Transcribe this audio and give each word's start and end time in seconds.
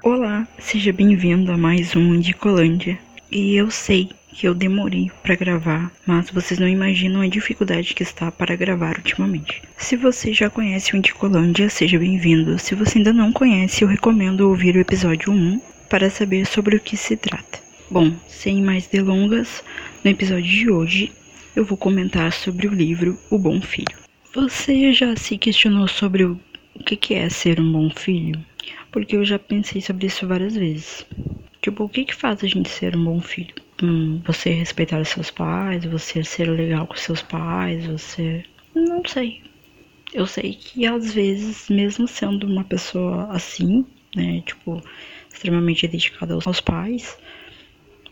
Olá, 0.00 0.46
seja 0.60 0.92
bem-vindo 0.92 1.50
a 1.50 1.56
mais 1.56 1.96
um 1.96 2.14
Indicolândia. 2.14 2.96
E 3.32 3.56
eu 3.56 3.68
sei 3.68 4.08
que 4.28 4.46
eu 4.46 4.54
demorei 4.54 5.10
para 5.24 5.34
gravar, 5.34 5.90
mas 6.06 6.30
vocês 6.30 6.60
não 6.60 6.68
imaginam 6.68 7.20
a 7.20 7.26
dificuldade 7.26 7.94
que 7.94 8.04
está 8.04 8.30
para 8.30 8.54
gravar 8.54 8.96
ultimamente. 8.96 9.60
Se 9.76 9.96
você 9.96 10.32
já 10.32 10.48
conhece 10.48 10.94
o 10.94 10.96
Indicolândia, 10.96 11.68
seja 11.68 11.98
bem-vindo. 11.98 12.60
Se 12.60 12.76
você 12.76 12.98
ainda 12.98 13.12
não 13.12 13.32
conhece, 13.32 13.82
eu 13.82 13.88
recomendo 13.88 14.48
ouvir 14.48 14.76
o 14.76 14.80
episódio 14.80 15.32
1 15.32 15.60
para 15.90 16.08
saber 16.08 16.46
sobre 16.46 16.76
o 16.76 16.80
que 16.80 16.96
se 16.96 17.16
trata. 17.16 17.58
Bom, 17.90 18.12
sem 18.28 18.62
mais 18.62 18.86
delongas, 18.86 19.64
no 20.04 20.10
episódio 20.12 20.44
de 20.44 20.70
hoje 20.70 21.12
eu 21.56 21.64
vou 21.64 21.76
comentar 21.76 22.32
sobre 22.32 22.68
o 22.68 22.72
livro 22.72 23.18
O 23.28 23.36
Bom 23.36 23.60
Filho. 23.60 23.98
Você 24.32 24.92
já 24.92 25.16
se 25.16 25.36
questionou 25.36 25.88
sobre 25.88 26.22
o 26.22 26.38
que 26.84 27.14
é 27.14 27.28
ser 27.28 27.58
um 27.58 27.72
bom 27.72 27.90
filho? 27.90 28.38
Porque 28.90 29.16
eu 29.16 29.24
já 29.24 29.38
pensei 29.38 29.80
sobre 29.80 30.06
isso 30.06 30.26
várias 30.26 30.54
vezes. 30.54 31.06
Tipo, 31.60 31.84
o 31.84 31.88
que 31.88 32.04
que 32.04 32.14
faz 32.14 32.42
a 32.42 32.46
gente 32.46 32.68
ser 32.68 32.96
um 32.96 33.04
bom 33.04 33.20
filho? 33.20 33.54
Hum, 33.82 34.20
você 34.24 34.50
respeitar 34.50 35.00
os 35.00 35.08
seus 35.08 35.30
pais, 35.30 35.84
você 35.84 36.24
ser 36.24 36.48
legal 36.48 36.86
com 36.86 36.96
seus 36.96 37.22
pais, 37.22 37.86
você. 37.86 38.44
Não 38.74 39.02
sei. 39.06 39.42
Eu 40.12 40.26
sei 40.26 40.54
que 40.54 40.86
às 40.86 41.12
vezes, 41.12 41.68
mesmo 41.68 42.08
sendo 42.08 42.46
uma 42.46 42.64
pessoa 42.64 43.28
assim, 43.30 43.84
né, 44.16 44.42
tipo, 44.46 44.82
extremamente 45.30 45.86
dedicada 45.86 46.34
aos 46.34 46.60
pais, 46.60 47.18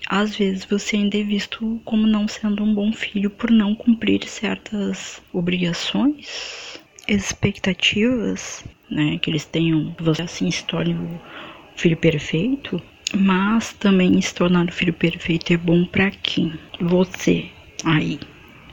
às 0.09 0.37
vezes 0.37 0.65
você 0.65 0.97
ainda 0.97 1.19
é 1.19 1.23
visto 1.23 1.81
como 1.85 2.07
não 2.07 2.29
sendo 2.29 2.63
um 2.63 2.75
bom 2.75 2.93
filho 2.93 3.31
por 3.31 3.51
não 3.51 3.75
cumprir 3.75 4.29
certas 4.29 5.23
obrigações, 5.33 6.76
expectativas 7.09 8.65
né? 8.91 9.19
Que 9.19 9.31
eles 9.31 9.45
tenham, 9.45 9.95
você 9.99 10.23
assim 10.23 10.51
se 10.51 10.65
torne 10.65 10.95
o 10.95 11.21
filho 11.77 11.97
perfeito, 11.97 12.81
mas 13.15 13.73
também 13.75 14.21
se 14.21 14.35
tornar 14.35 14.67
o 14.67 14.73
filho 14.73 14.93
perfeito 14.93 15.53
é 15.53 15.57
bom 15.57 15.85
para 15.85 16.11
quem? 16.11 16.53
Você 16.81 17.47
aí. 17.85 18.19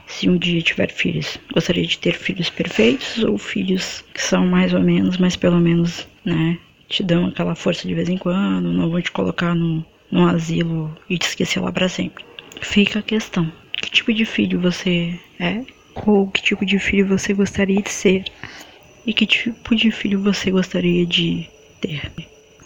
Se 0.06 0.28
um 0.28 0.36
dia 0.36 0.60
tiver 0.60 0.90
filhos, 0.90 1.38
gostaria 1.52 1.86
de 1.86 1.98
ter 1.98 2.14
filhos 2.14 2.50
perfeitos 2.50 3.24
ou 3.24 3.38
filhos 3.38 4.04
que 4.12 4.20
são 4.20 4.46
mais 4.46 4.72
ou 4.74 4.80
menos, 4.80 5.16
mas 5.16 5.34
pelo 5.34 5.58
menos, 5.58 6.06
né, 6.24 6.58
te 6.88 7.02
dão 7.02 7.26
aquela 7.26 7.54
força 7.54 7.88
de 7.88 7.94
vez 7.94 8.08
em 8.08 8.18
quando, 8.18 8.72
não 8.72 8.90
vão 8.90 9.00
te 9.00 9.10
colocar 9.10 9.54
no, 9.54 9.84
no 10.10 10.28
asilo 10.28 10.94
e 11.08 11.16
te 11.16 11.26
esquecer 11.26 11.60
lá 11.60 11.72
para 11.72 11.88
sempre. 11.88 12.24
Fica 12.60 12.98
a 12.98 13.02
questão: 13.02 13.50
que 13.72 13.90
tipo 13.90 14.12
de 14.12 14.26
filho 14.26 14.60
você 14.60 15.18
é? 15.40 15.62
Ou 15.94 16.26
que 16.28 16.42
tipo 16.42 16.64
de 16.64 16.78
filho 16.78 17.06
você 17.06 17.32
gostaria 17.32 17.80
de 17.80 17.90
ser? 17.90 18.24
E 19.06 19.12
que 19.12 19.26
tipo 19.26 19.74
de 19.76 19.90
filho 19.90 20.20
você 20.20 20.50
gostaria 20.50 21.06
de 21.06 21.48
ter? 21.80 22.10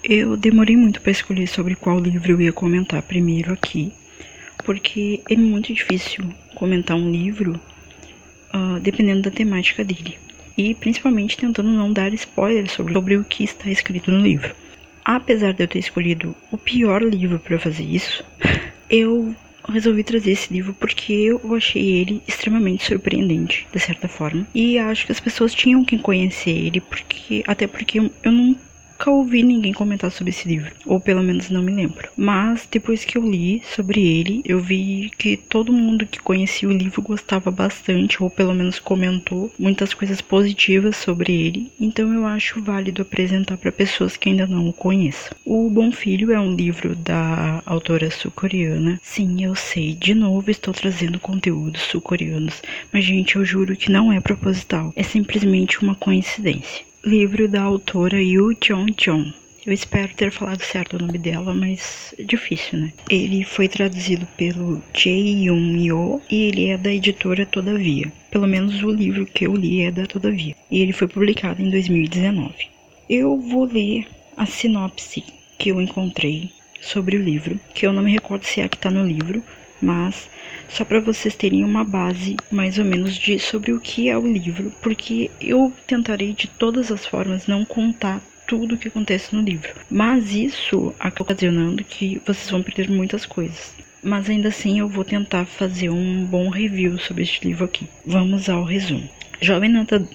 Eu 0.03 0.37
demorei 0.37 0.77
muito 0.77 1.01
para 1.01 1.11
escolher 1.11 1.47
sobre 1.47 1.75
qual 1.75 1.99
livro 1.99 2.33
eu 2.33 2.41
ia 2.41 2.53
comentar 2.53 3.03
primeiro 3.03 3.53
aqui, 3.53 3.93
porque 4.65 5.21
é 5.29 5.37
muito 5.37 5.75
difícil 5.75 6.25
comentar 6.55 6.97
um 6.97 7.11
livro 7.11 7.61
uh, 8.55 8.81
dependendo 8.81 9.23
da 9.23 9.31
temática 9.31 9.85
dele. 9.85 10.17
E 10.57 10.75
principalmente 10.75 11.37
tentando 11.37 11.69
não 11.69 11.93
dar 11.93 12.13
spoilers 12.15 12.73
sobre, 12.73 12.93
sobre 12.93 13.17
o 13.17 13.25
que 13.25 13.45
está 13.45 13.71
escrito 13.71 14.11
no 14.11 14.21
livro. 14.21 14.55
Apesar 15.05 15.53
de 15.53 15.63
eu 15.63 15.69
ter 15.69 15.79
escolhido 15.79 16.35
o 16.51 16.59
pior 16.59 17.03
livro 17.03 17.39
para 17.39 17.59
fazer 17.59 17.85
isso, 17.85 18.25
eu 18.91 19.35
resolvi 19.73 20.03
trazer 20.03 20.33
esse 20.33 20.53
livro 20.53 20.75
porque 20.75 21.13
eu 21.13 21.55
achei 21.55 22.01
ele 22.01 22.23
extremamente 22.27 22.85
surpreendente, 22.85 23.67
de 23.73 23.81
certa 23.81 24.09
forma. 24.09 24.47
E 24.55 24.79
acho 24.79 25.07
que 25.07 25.13
as 25.13 25.21
pessoas 25.21 25.55
tinham 25.55 25.85
que 25.85 25.99
conhecer 25.99 26.51
ele, 26.51 26.81
porque 26.81 27.43
até 27.47 27.67
porque 27.67 27.99
eu 27.99 28.33
não 28.33 28.57
nunca 28.99 29.11
ouvi 29.13 29.45
ninguém 29.45 29.73
comentar 29.73 30.11
sobre 30.11 30.31
esse 30.31 30.49
livro, 30.49 30.73
ou 30.85 30.99
pelo 30.99 31.23
menos 31.23 31.49
não 31.51 31.63
me 31.63 31.73
lembro. 31.73 32.09
Mas 32.17 32.67
depois 32.69 33.05
que 33.05 33.17
eu 33.17 33.23
li 33.23 33.63
sobre 33.75 34.01
ele, 34.05 34.43
eu 34.45 34.59
vi 34.59 35.11
que 35.17 35.37
todo 35.37 35.73
mundo 35.73 36.05
que 36.05 36.19
conhecia 36.21 36.69
o 36.69 36.73
livro 36.73 37.01
gostava 37.01 37.49
bastante, 37.49 38.21
ou 38.21 38.29
pelo 38.29 38.53
menos 38.53 38.81
comentou 38.81 39.53
muitas 39.57 39.95
coisas 39.95 40.21
positivas 40.21 40.97
sobre 40.97 41.33
ele. 41.33 41.71
Então 41.81 42.13
eu 42.13 42.27
acho 42.27 42.61
válido 42.61 43.03
apresentar 43.03 43.57
para 43.57 43.71
pessoas 43.71 44.17
que 44.17 44.31
ainda 44.31 44.49
não 44.49 44.69
o 44.69 44.73
conheçam. 44.73 45.37
O 45.45 45.71
Bom 45.71 45.93
Filho 45.93 46.33
é 46.33 46.41
um 46.41 46.55
livro 46.55 46.97
da 46.97 47.63
autora 47.65 48.11
sul-coreana. 48.11 48.99
Sim, 49.01 49.45
eu 49.45 49.55
sei, 49.55 49.95
de 49.95 50.13
novo 50.13 50.51
estou 50.51 50.75
trazendo 50.75 51.21
conteúdos 51.21 51.83
sul-coreanos, 51.83 52.63
mas 52.93 53.05
gente, 53.05 53.37
eu 53.37 53.45
juro 53.45 53.77
que 53.77 53.93
não 53.93 54.13
é 54.13 54.21
proposital, 54.21 54.93
é 54.97 55.05
simplesmente 55.05 55.81
uma 55.81 55.95
coincidência 55.95 56.88
livro 57.05 57.49
da 57.49 57.63
autora 57.63 58.21
Yu 58.21 58.57
Chong-chong. 58.61 59.33
Eu 59.65 59.73
espero 59.73 60.15
ter 60.15 60.33
falado 60.33 60.63
certo 60.63 60.97
o 60.97 60.99
nome 60.99 61.19
dela, 61.19 61.55
mas 61.55 62.15
é 62.19 62.23
difícil, 62.23 62.79
né? 62.79 62.93
Ele 63.09 63.45
foi 63.45 63.69
traduzido 63.69 64.27
pelo 64.37 64.83
Jae 64.95 65.45
Yun 65.45 65.77
Yo 65.77 66.21
e 66.31 66.45
ele 66.45 66.69
é 66.69 66.77
da 66.77 66.93
editora 66.93 67.47
Todavia. 67.47 68.11
Pelo 68.31 68.47
menos 68.47 68.83
o 68.83 68.91
livro 68.91 69.27
que 69.27 69.47
eu 69.47 69.55
li 69.55 69.83
é 69.83 69.91
da 69.91 70.07
Todavia. 70.07 70.57
E 70.71 70.81
ele 70.81 70.93
foi 70.93 71.07
publicado 71.07 71.63
em 71.63 71.71
2019. 71.71 72.53
Eu 73.09 73.39
vou 73.39 73.65
ler 73.65 74.07
a 74.37 74.47
sinopse 74.47 75.23
que 75.59 75.71
eu 75.71 75.81
encontrei 75.81 76.51
sobre 76.81 77.17
o 77.17 77.23
livro, 77.23 77.61
que 77.75 77.87
eu 77.87 77.93
não 77.93 78.03
me 78.03 78.13
recordo 78.13 78.45
se 78.45 78.61
é 78.61 78.65
a 78.65 78.69
que 78.69 78.79
tá 78.79 78.91
no 78.91 79.07
livro, 79.07 79.43
mas 79.81 80.29
só 80.69 80.85
para 80.85 81.01
vocês 81.01 81.35
terem 81.35 81.65
uma 81.65 81.85
base 81.85 82.37
mais 82.51 82.79
ou 82.79 82.85
menos 82.85 83.17
de 83.17 83.39
sobre 83.39 83.73
o 83.73 83.81
que 83.81 84.09
é 84.09 84.17
o 84.17 84.27
livro, 84.27 84.73
porque 84.83 85.31
eu 85.41 85.73
tentarei 85.87 86.33
de 86.33 86.47
todas 86.47 86.91
as 86.91 87.07
formas 87.07 87.47
não 87.47 87.65
contar 87.65 88.21
tudo 88.47 88.75
o 88.75 88.79
que 88.79 88.89
acontece 88.89 89.35
no 89.35 89.43
livro. 89.43 89.75
Mas 89.91 90.33
isso 90.33 90.95
acaba 90.99 91.23
ocasionando 91.23 91.85
que 91.85 92.21
vocês 92.27 92.51
vão 92.51 92.63
perder 92.63 92.91
muitas 92.91 93.27
coisas. 93.27 93.75
Mas 94.03 94.31
ainda 94.31 94.49
assim 94.49 94.79
eu 94.79 94.89
vou 94.89 95.05
tentar 95.05 95.45
fazer 95.45 95.91
um 95.91 96.25
bom 96.25 96.49
review 96.49 96.99
sobre 96.99 97.25
este 97.25 97.47
livro 97.47 97.65
aqui. 97.65 97.87
Vamos 98.07 98.49
ao 98.49 98.65
resumo. 98.65 99.09
Jovem 99.41 99.71
nadador. 99.71 100.09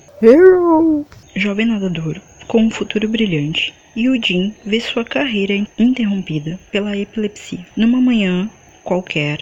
Jovem 1.35 1.65
nadador 1.65 2.19
com 2.47 2.63
um 2.63 2.69
futuro 2.69 3.07
brilhante. 3.07 3.73
Yujin 3.95 4.53
vê 4.65 4.79
sua 4.79 5.05
carreira 5.05 5.53
interrompida 5.77 6.59
pela 6.71 6.97
epilepsia. 6.97 7.65
Numa 7.75 8.01
manhã 8.01 8.49
qualquer, 8.83 9.39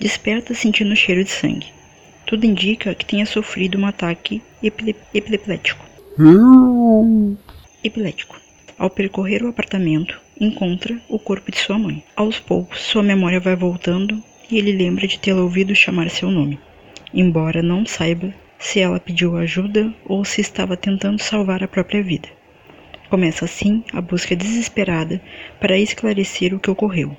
Desperta 0.00 0.54
sentindo 0.54 0.92
o 0.92 0.96
cheiro 0.96 1.24
de 1.24 1.30
sangue. 1.30 1.72
Tudo 2.24 2.46
indica 2.46 2.94
que 2.94 3.04
tenha 3.04 3.26
sofrido 3.26 3.76
um 3.76 3.84
ataque 3.84 4.40
epile 4.62 4.94
epilético. 5.12 5.84
epilético. 7.82 8.40
Ao 8.78 8.88
percorrer 8.88 9.42
o 9.42 9.48
apartamento, 9.48 10.20
encontra 10.40 10.96
o 11.08 11.18
corpo 11.18 11.50
de 11.50 11.58
sua 11.58 11.76
mãe. 11.76 12.04
Aos 12.14 12.38
poucos, 12.38 12.80
sua 12.80 13.02
memória 13.02 13.40
vai 13.40 13.56
voltando 13.56 14.22
e 14.48 14.56
ele 14.56 14.70
lembra 14.70 15.04
de 15.08 15.18
tê-la 15.18 15.42
ouvido 15.42 15.74
chamar 15.74 16.08
seu 16.10 16.30
nome, 16.30 16.60
embora 17.12 17.60
não 17.60 17.84
saiba 17.84 18.32
se 18.56 18.78
ela 18.78 19.00
pediu 19.00 19.36
ajuda 19.36 19.92
ou 20.04 20.24
se 20.24 20.40
estava 20.40 20.76
tentando 20.76 21.20
salvar 21.20 21.64
a 21.64 21.68
própria 21.68 22.04
vida. 22.04 22.28
Começa 23.10 23.46
assim 23.46 23.82
a 23.92 24.00
busca 24.00 24.36
desesperada 24.36 25.20
para 25.58 25.76
esclarecer 25.76 26.54
o 26.54 26.60
que 26.60 26.70
ocorreu 26.70 27.16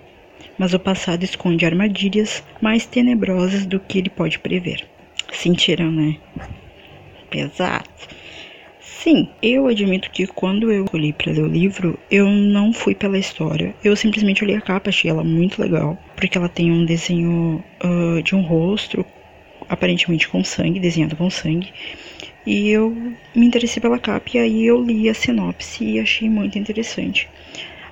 mas 0.59 0.73
o 0.73 0.79
passado 0.79 1.23
esconde 1.23 1.65
armadilhas 1.65 2.43
mais 2.61 2.85
tenebrosas 2.85 3.65
do 3.65 3.79
que 3.79 3.97
ele 3.97 4.09
pode 4.09 4.37
prever. 4.37 4.85
Sentiram, 5.31 5.89
né? 5.89 6.17
Pesado. 7.29 7.89
Sim, 8.81 9.29
eu 9.41 9.67
admito 9.67 10.11
que 10.11 10.27
quando 10.27 10.69
eu 10.69 10.85
olhei 10.91 11.13
para 11.13 11.31
ler 11.31 11.43
o 11.43 11.47
livro, 11.47 11.97
eu 12.11 12.27
não 12.27 12.73
fui 12.73 12.93
pela 12.93 13.17
história. 13.17 13.73
Eu 13.81 13.95
simplesmente 13.95 14.43
olhei 14.43 14.57
a 14.57 14.61
capa, 14.61 14.89
achei 14.89 15.09
ela 15.09 15.23
muito 15.23 15.61
legal, 15.61 15.97
porque 16.17 16.37
ela 16.37 16.49
tem 16.49 16.69
um 16.69 16.83
desenho 16.83 17.63
uh, 17.81 18.21
de 18.21 18.35
um 18.35 18.41
rosto, 18.41 19.05
aparentemente 19.69 20.27
com 20.27 20.43
sangue, 20.43 20.81
desenhado 20.81 21.15
com 21.15 21.29
sangue. 21.29 21.71
E 22.45 22.69
eu 22.69 22.89
me 23.33 23.45
interessei 23.45 23.81
pela 23.81 23.99
capa 23.99 24.31
e 24.33 24.37
aí 24.39 24.65
eu 24.65 24.83
li 24.83 25.07
a 25.07 25.13
sinopse 25.13 25.85
e 25.85 25.99
achei 25.99 26.29
muito 26.29 26.59
interessante. 26.59 27.29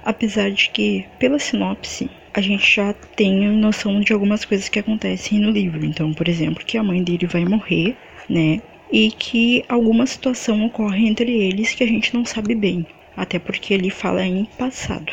Apesar 0.04 0.52
de 0.52 0.70
que, 0.72 1.06
pela 1.20 1.40
sinopse, 1.40 2.10
a 2.38 2.42
gente 2.42 2.76
já 2.76 2.94
tem 2.94 3.48
noção 3.58 4.00
de 4.00 4.14
algumas 4.14 4.46
coisas 4.46 4.70
que 4.70 4.78
acontecem 4.78 5.40
no 5.40 5.50
livro. 5.50 5.84
Então, 5.84 6.14
por 6.14 6.28
exemplo, 6.28 6.64
que 6.64 6.78
a 6.78 6.84
mãe 6.84 7.04
dele 7.04 7.26
vai 7.26 7.44
morrer, 7.44 7.98
né? 8.30 8.62
E 8.92 9.10
que 9.10 9.66
alguma 9.68 10.06
situação 10.06 10.64
ocorre 10.64 11.08
entre 11.08 11.32
eles 11.32 11.74
que 11.74 11.84
a 11.84 11.88
gente 11.88 12.14
não 12.14 12.24
sabe 12.24 12.54
bem, 12.54 12.86
até 13.16 13.40
porque 13.40 13.74
ele 13.74 13.90
fala 13.90 14.24
em 14.24 14.46
passado. 14.56 15.12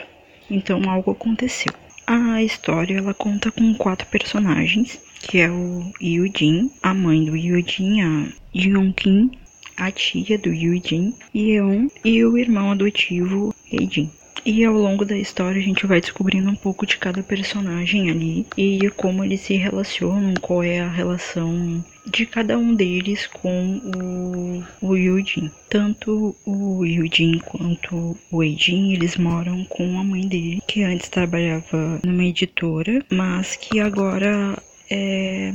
Então, 0.51 0.83
algo 0.87 1.13
aconteceu. 1.13 1.73
A 2.07 2.43
história 2.43 2.99
ela 2.99 3.15
conta 3.15 3.51
com 3.51 3.73
quatro 3.73 4.07
personagens, 4.09 5.01
que 5.23 5.39
é 5.39 5.51
o 5.51 5.93
Jin, 5.99 6.71
a 6.83 6.93
mãe 6.93 7.25
do 7.25 7.39
Jin, 7.39 8.03
a 8.03 8.29
Yeon-kim, 8.55 9.31
a 9.79 9.91
tia 9.91 10.37
do 10.37 10.55
Jin, 10.55 11.15
Yeon 11.35 11.89
e 12.05 12.23
o 12.23 12.37
irmão 12.37 12.73
adotivo 12.73 13.55
Heijin. 13.73 14.11
E 14.45 14.65
ao 14.65 14.75
longo 14.75 15.05
da 15.05 15.17
história 15.17 15.61
a 15.61 15.65
gente 15.65 15.87
vai 15.87 16.01
descobrindo 16.01 16.51
um 16.51 16.57
pouco 16.57 16.85
de 16.87 16.99
cada 16.99 17.23
personagem 17.23 18.11
ali 18.11 18.47
e 18.57 18.91
como 18.91 19.25
eles 19.25 19.41
se 19.41 19.55
relacionam, 19.57 20.35
qual 20.41 20.63
é 20.63 20.81
a 20.81 20.89
relação 20.89 21.83
de 22.07 22.27
cada 22.27 22.59
um 22.59 22.75
deles 22.75 23.27
com 23.27 23.81
o, 23.97 24.87
o 24.87 24.97
Yujin. 24.97 25.51
Tanto 25.69 26.37
o 26.45 26.85
Yujin 26.85 27.39
quanto 27.39 28.17
o 28.31 28.43
Eijin, 28.43 28.93
eles 28.93 29.17
moram 29.17 29.65
com 29.65 29.99
a 29.99 30.05
mãe 30.05 30.27
dele, 30.29 30.63
que 30.67 30.83
antes 30.83 31.09
trabalhava 31.09 32.01
numa 32.05 32.25
editora, 32.25 33.05
mas 33.11 33.57
que 33.57 33.81
agora 33.81 34.57
é, 34.91 35.55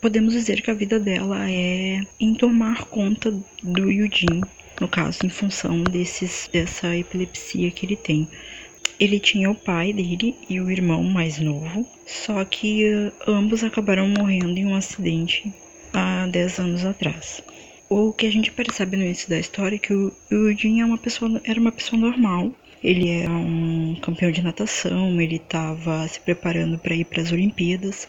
podemos 0.00 0.34
dizer 0.34 0.60
que 0.60 0.70
a 0.70 0.74
vida 0.74 1.00
dela 1.00 1.50
é 1.50 2.02
em 2.20 2.34
tomar 2.34 2.84
conta 2.84 3.32
do 3.62 3.90
Yujin, 3.90 4.42
no 4.80 4.88
caso, 4.88 5.24
em 5.24 5.28
função 5.28 5.82
desses, 5.82 6.48
dessa 6.52 6.96
epilepsia 6.96 7.70
que 7.70 7.86
ele 7.86 7.96
tem. 7.96 8.28
Ele 8.98 9.20
tinha 9.20 9.50
o 9.50 9.54
pai 9.54 9.92
dele 9.92 10.34
e 10.48 10.60
o 10.60 10.70
irmão 10.70 11.02
mais 11.02 11.38
novo, 11.38 11.86
só 12.06 12.44
que 12.44 12.86
uh, 12.88 13.12
ambos 13.26 13.62
acabaram 13.62 14.08
morrendo 14.08 14.58
em 14.58 14.66
um 14.66 14.74
acidente 14.74 15.52
há 15.92 16.26
10 16.26 16.58
anos 16.60 16.84
atrás. 16.84 17.42
O 17.88 18.12
que 18.12 18.26
a 18.26 18.30
gente 18.30 18.50
percebe 18.50 18.96
no 18.96 19.04
início 19.04 19.28
da 19.28 19.38
história 19.38 19.76
é 19.76 19.78
que 19.78 19.94
o 19.94 20.12
Eugene 20.30 20.80
é 20.80 20.84
uma 20.84 20.98
pessoa, 20.98 21.40
era 21.44 21.60
uma 21.60 21.70
pessoa 21.70 22.00
normal. 22.00 22.52
Ele 22.82 23.10
era 23.10 23.30
um 23.30 23.96
campeão 24.02 24.30
de 24.30 24.42
natação, 24.42 25.20
ele 25.20 25.36
estava 25.36 26.06
se 26.08 26.20
preparando 26.20 26.78
para 26.78 26.94
ir 26.94 27.04
para 27.04 27.22
as 27.22 27.32
Olimpíadas, 27.32 28.08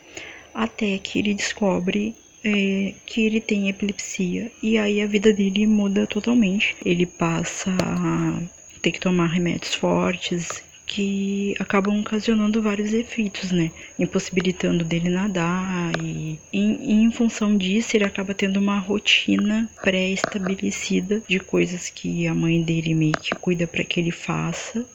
até 0.54 0.98
que 0.98 1.19
ele 1.19 1.34
descobre 1.34 2.16
é, 2.47 2.94
que 3.05 3.25
ele 3.25 3.41
tem 3.41 3.69
epilepsia 3.69 4.51
e 4.63 4.77
aí 4.77 5.01
a 5.01 5.07
vida 5.07 5.33
dele 5.33 5.67
muda 5.67 6.07
totalmente. 6.07 6.75
Ele 6.85 7.05
passa 7.05 7.69
a 7.71 8.41
ter 8.81 8.91
que 8.91 8.99
tomar 8.99 9.27
remédios 9.27 9.73
fortes, 9.73 10.63
que 10.85 11.53
acabam 11.59 11.99
ocasionando 11.99 12.61
vários 12.61 12.94
efeitos, 12.94 13.51
né? 13.51 13.71
Impossibilitando 13.99 14.85
dele 14.85 15.09
nadar 15.09 15.94
e 15.94 16.39
em, 16.51 17.03
em 17.03 17.11
função 17.11 17.57
disso 17.57 17.97
ele 17.97 18.05
acaba 18.05 18.33
tendo 18.33 18.57
uma 18.57 18.79
rotina 18.79 19.69
pré-estabelecida 19.83 21.21
de 21.27 21.39
coisas 21.39 21.89
que 21.89 22.25
a 22.25 22.33
mãe 22.33 22.63
dele 22.63 22.95
meio 22.95 23.17
que 23.17 23.35
cuida 23.35 23.67
para 23.67 23.83
que 23.83 23.99
ele 23.99 24.11
faça 24.11 24.85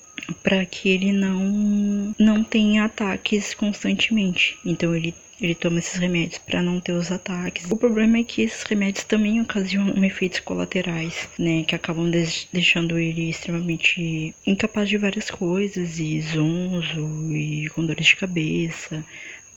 para 0.43 0.64
que 0.64 0.88
ele 0.88 1.12
não 1.12 2.14
não 2.19 2.43
tenha 2.43 2.84
ataques 2.84 3.54
constantemente. 3.54 4.56
Então 4.64 4.94
ele 4.94 5.14
ele 5.43 5.55
toma 5.55 5.81
esses 5.81 5.99
remédios 5.99 6.39
para 6.39 6.62
não 6.62 6.81
ter 6.81 6.93
os 6.93 7.11
ataques. 7.11 7.71
O 7.71 7.77
problema 7.77 8.19
é 8.19 8.25
que 8.25 8.43
esses 8.43 8.62
remédios 8.62 9.05
também 9.05 9.41
ocasionam 9.41 10.05
efeitos 10.05 10.41
colaterais, 10.41 11.29
né, 11.39 11.65
que 11.65 11.75
acabam 11.75 12.11
deixando 12.53 12.99
ele 12.99 13.29
extremamente 13.29 14.35
incapaz 14.47 14.89
de 14.89 14.97
várias 14.97 15.31
coisas, 15.31 15.99
e 15.99 16.21
zonzo, 16.21 17.35
e 17.35 17.69
com 17.71 17.85
dores 17.85 18.06
de 18.06 18.17
cabeça, 18.17 19.05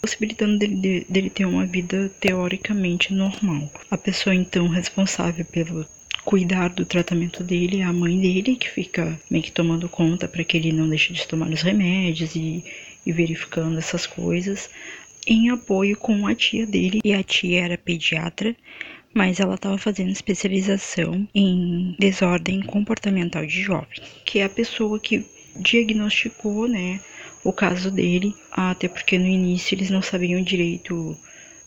possibilitando 0.02 0.58
dele, 0.58 1.06
dele 1.08 1.30
ter 1.30 1.46
uma 1.46 1.66
vida 1.66 2.12
teoricamente 2.20 3.14
normal. 3.14 3.72
A 3.90 3.98
pessoa 3.98 4.36
então 4.36 4.68
responsável 4.68 5.46
pelo 5.46 5.86
cuidar 6.24 6.70
do 6.70 6.86
tratamento 6.86 7.44
dele 7.44 7.82
é 7.82 7.84
a 7.84 7.94
mãe 7.94 8.20
dele, 8.20 8.56
que 8.56 8.70
fica 8.70 9.20
meio 9.30 9.44
que 9.44 9.52
tomando 9.52 9.88
conta 9.88 10.28
para 10.28 10.44
que 10.44 10.58
ele 10.58 10.72
não 10.72 10.90
deixe 10.90 11.14
de 11.14 11.28
tomar 11.28 11.50
os 11.50 11.62
remédios 11.62 12.36
e, 12.36 12.64
e 13.06 13.12
verificando 13.12 13.78
essas 13.78 14.08
coisas 14.08 14.70
em 15.28 15.50
apoio 15.50 15.98
com 15.98 16.28
a 16.28 16.36
tia 16.36 16.66
dele, 16.66 17.02
e 17.04 17.14
a 17.14 17.24
tia 17.24 17.64
era 17.64 17.78
pediatra, 17.78 18.56
mas 19.14 19.40
ela 19.40 19.56
estava 19.56 19.78
fazendo 19.78 20.12
especialização 20.12 21.28
em 21.34 21.96
desordem 21.98 22.62
comportamental 22.62 23.46
de 23.46 23.62
jovens, 23.62 24.02
que 24.26 24.40
é 24.40 24.44
a 24.44 24.50
pessoa 24.50 25.00
que 25.00 25.26
diagnosticou, 25.56 26.68
né, 26.68 27.00
o 27.44 27.54
caso 27.54 27.90
dele, 27.90 28.36
até 28.52 28.88
porque 28.88 29.18
no 29.18 29.28
início 29.28 29.76
eles 29.76 29.90
não 29.90 30.02
sabiam 30.02 30.42
direito 30.42 31.18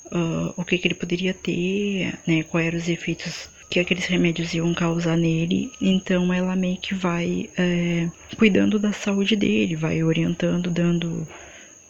uh, 0.07 0.53
o 0.57 0.65
que, 0.65 0.77
que 0.77 0.89
ele 0.89 0.95
poderia 0.95 1.33
ter, 1.33 2.19
né, 2.27 2.43
quais 2.43 2.67
eram 2.67 2.79
os 2.79 2.89
efeitos 2.89 3.49
que 3.71 3.79
aqueles 3.79 4.07
remédios 4.07 4.55
iam 4.55 4.73
causar 4.75 5.17
nele. 5.17 5.71
Então 5.81 6.33
ela 6.33 6.57
meio 6.57 6.79
que 6.79 6.95
vai 6.95 7.49
é, 7.57 8.09
cuidando 8.37 8.79
da 8.79 8.93
saúde 8.93 9.37
dele, 9.37 9.77
vai 9.77 10.03
orientando, 10.03 10.71
dando 10.71 11.27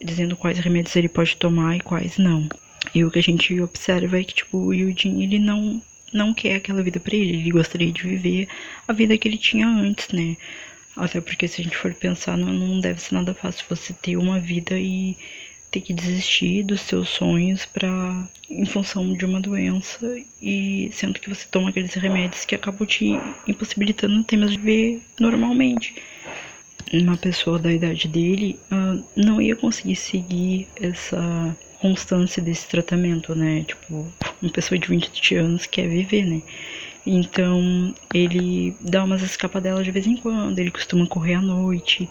dizendo 0.03 0.37
quais 0.37 0.59
remédios 0.59 0.95
ele 0.97 1.09
pode 1.09 1.37
tomar 1.37 1.77
e 1.77 1.81
quais 1.81 2.19
não. 2.19 2.49
E 2.95 3.05
o 3.05 3.11
que 3.11 3.19
a 3.19 3.23
gente 3.23 3.61
observa 3.61 4.19
é 4.19 4.25
que, 4.25 4.35
tipo, 4.35 4.59
o 4.59 4.75
Yudin, 4.75 5.23
ele 5.23 5.39
não, 5.39 5.83
não 6.13 6.33
quer 6.33 6.57
aquela 6.57 6.83
vida 6.83 7.01
para 7.01 7.17
ele, 7.17 7.39
ele 7.39 7.51
gostaria 7.51 7.93
de 7.93 8.03
viver 8.03 8.49
a 8.87 8.93
vida 8.93 9.17
que 9.19 9.29
ele 9.29 9.39
tinha 9.39 9.67
antes, 9.67 10.09
né? 10.09 10.37
Até 10.97 11.21
porque 11.21 11.47
se 11.47 11.61
a 11.61 11.65
gente 11.65 11.77
for 11.77 11.95
pensar, 11.95 12.37
não, 12.37 12.53
não 12.53 12.81
deve 12.81 13.01
ser 13.01 13.15
nada 13.15 13.35
fácil 13.35 13.65
você 13.69 13.93
ter 13.93 14.17
uma 14.17 14.41
vida 14.41 14.79
e 14.79 15.17
ter 15.71 15.81
que 15.81 15.93
desistir 15.93 16.63
dos 16.65 16.81
seus 16.81 17.09
sonhos 17.11 17.67
para 17.67 18.27
em 18.51 18.65
função 18.65 19.13
de 19.13 19.25
uma 19.25 19.41
doença 19.41 20.17
e 20.41 20.89
sendo 20.93 21.21
que 21.21 21.29
você 21.29 21.47
toma 21.51 21.69
aqueles 21.69 21.93
remédios 21.93 22.47
que 22.47 22.55
acabam 22.55 22.87
te 22.87 23.13
impossibilitando 23.47 24.25
ter 24.25 24.39
mais 24.39 24.53
de 24.53 24.59
viver 24.59 25.03
normalmente 25.21 25.95
uma 26.93 27.17
pessoa 27.17 27.59
da 27.59 27.73
idade 27.73 28.09
dele 28.09 28.59
uh, 28.73 29.05
não 29.17 29.41
ia 29.41 29.55
conseguir 29.55 29.97
seguir 29.97 30.69
essa 30.81 31.57
constância 31.81 32.43
desse 32.43 32.69
tratamento, 32.69 33.35
né? 33.35 33.65
Tipo, 33.67 34.07
uma 34.43 34.51
pessoa 34.53 34.79
de 34.79 34.89
20 34.89 35.35
anos 35.37 35.67
quer 35.67 35.89
viver, 35.89 36.25
né? 36.25 36.43
Então, 37.07 37.95
ele 38.13 38.77
dá 38.81 39.05
umas 39.05 39.23
escapadelas 39.23 39.85
de 39.85 39.91
vez 39.91 40.07
em 40.07 40.17
quando, 40.17 40.59
ele 40.59 40.71
costuma 40.71 41.07
correr 41.07 41.35
à 41.35 41.43
noite, 41.43 42.09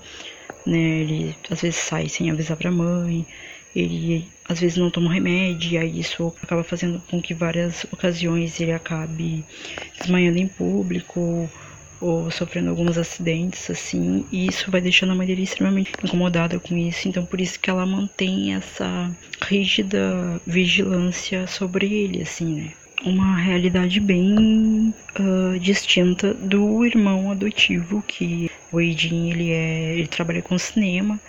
né? 0.65 1.01
Ele 1.01 1.35
às 1.50 1.62
vezes 1.62 1.79
sai 1.79 2.09
sem 2.09 2.31
avisar 2.31 2.57
pra 2.57 2.71
mãe, 2.71 3.25
ele 3.75 4.25
às 4.47 4.59
vezes 4.59 4.77
não 4.77 4.89
toma 4.89 5.13
remédio, 5.13 5.74
e 5.74 5.77
aí 5.77 6.00
isso 6.00 6.33
acaba 6.41 6.63
fazendo 6.63 7.01
com 7.09 7.21
que 7.21 7.33
várias 7.33 7.85
ocasiões 7.91 8.59
ele 8.59 8.71
acabe 8.71 9.44
desmanhando 10.00 10.38
em 10.38 10.47
público, 10.47 11.50
ou 12.00 12.30
sofrendo 12.30 12.70
alguns 12.70 12.98
acidentes, 12.98 13.70
assim, 13.70 14.26
e 14.32 14.48
isso 14.48 14.70
vai 14.70 14.82
deixando 14.82 15.12
a 15.12 15.16
mãe 15.16 15.28
dele 15.28 15.44
extremamente 15.44 15.94
incomodada 16.04 16.60
com 16.60 16.78
isso. 16.78 17.08
Então, 17.08 17.26
por 17.26 17.42
isso 17.42 17.60
que 17.60 17.70
ela 17.70 17.86
mantém 17.86 18.54
essa 18.54 19.12
rígida 19.42 20.42
vigilância 20.46 21.48
sobre 21.48 21.92
ele, 21.92 22.22
assim, 22.22 22.62
né? 22.62 22.72
Uma 23.06 23.38
realidade 23.38 24.00
bem 24.00 24.92
uh, 25.20 25.60
distinta 25.60 26.34
do 26.34 26.84
irmão 26.84 27.32
adotivo, 27.32 28.04
que 28.08 28.50
o 28.72 28.82
Eidin, 28.82 29.30
ele, 29.30 29.52
é, 29.52 29.94
ele 29.94 30.08
trabalha 30.08 30.42
com 30.42 30.58
cinema, 30.58 31.20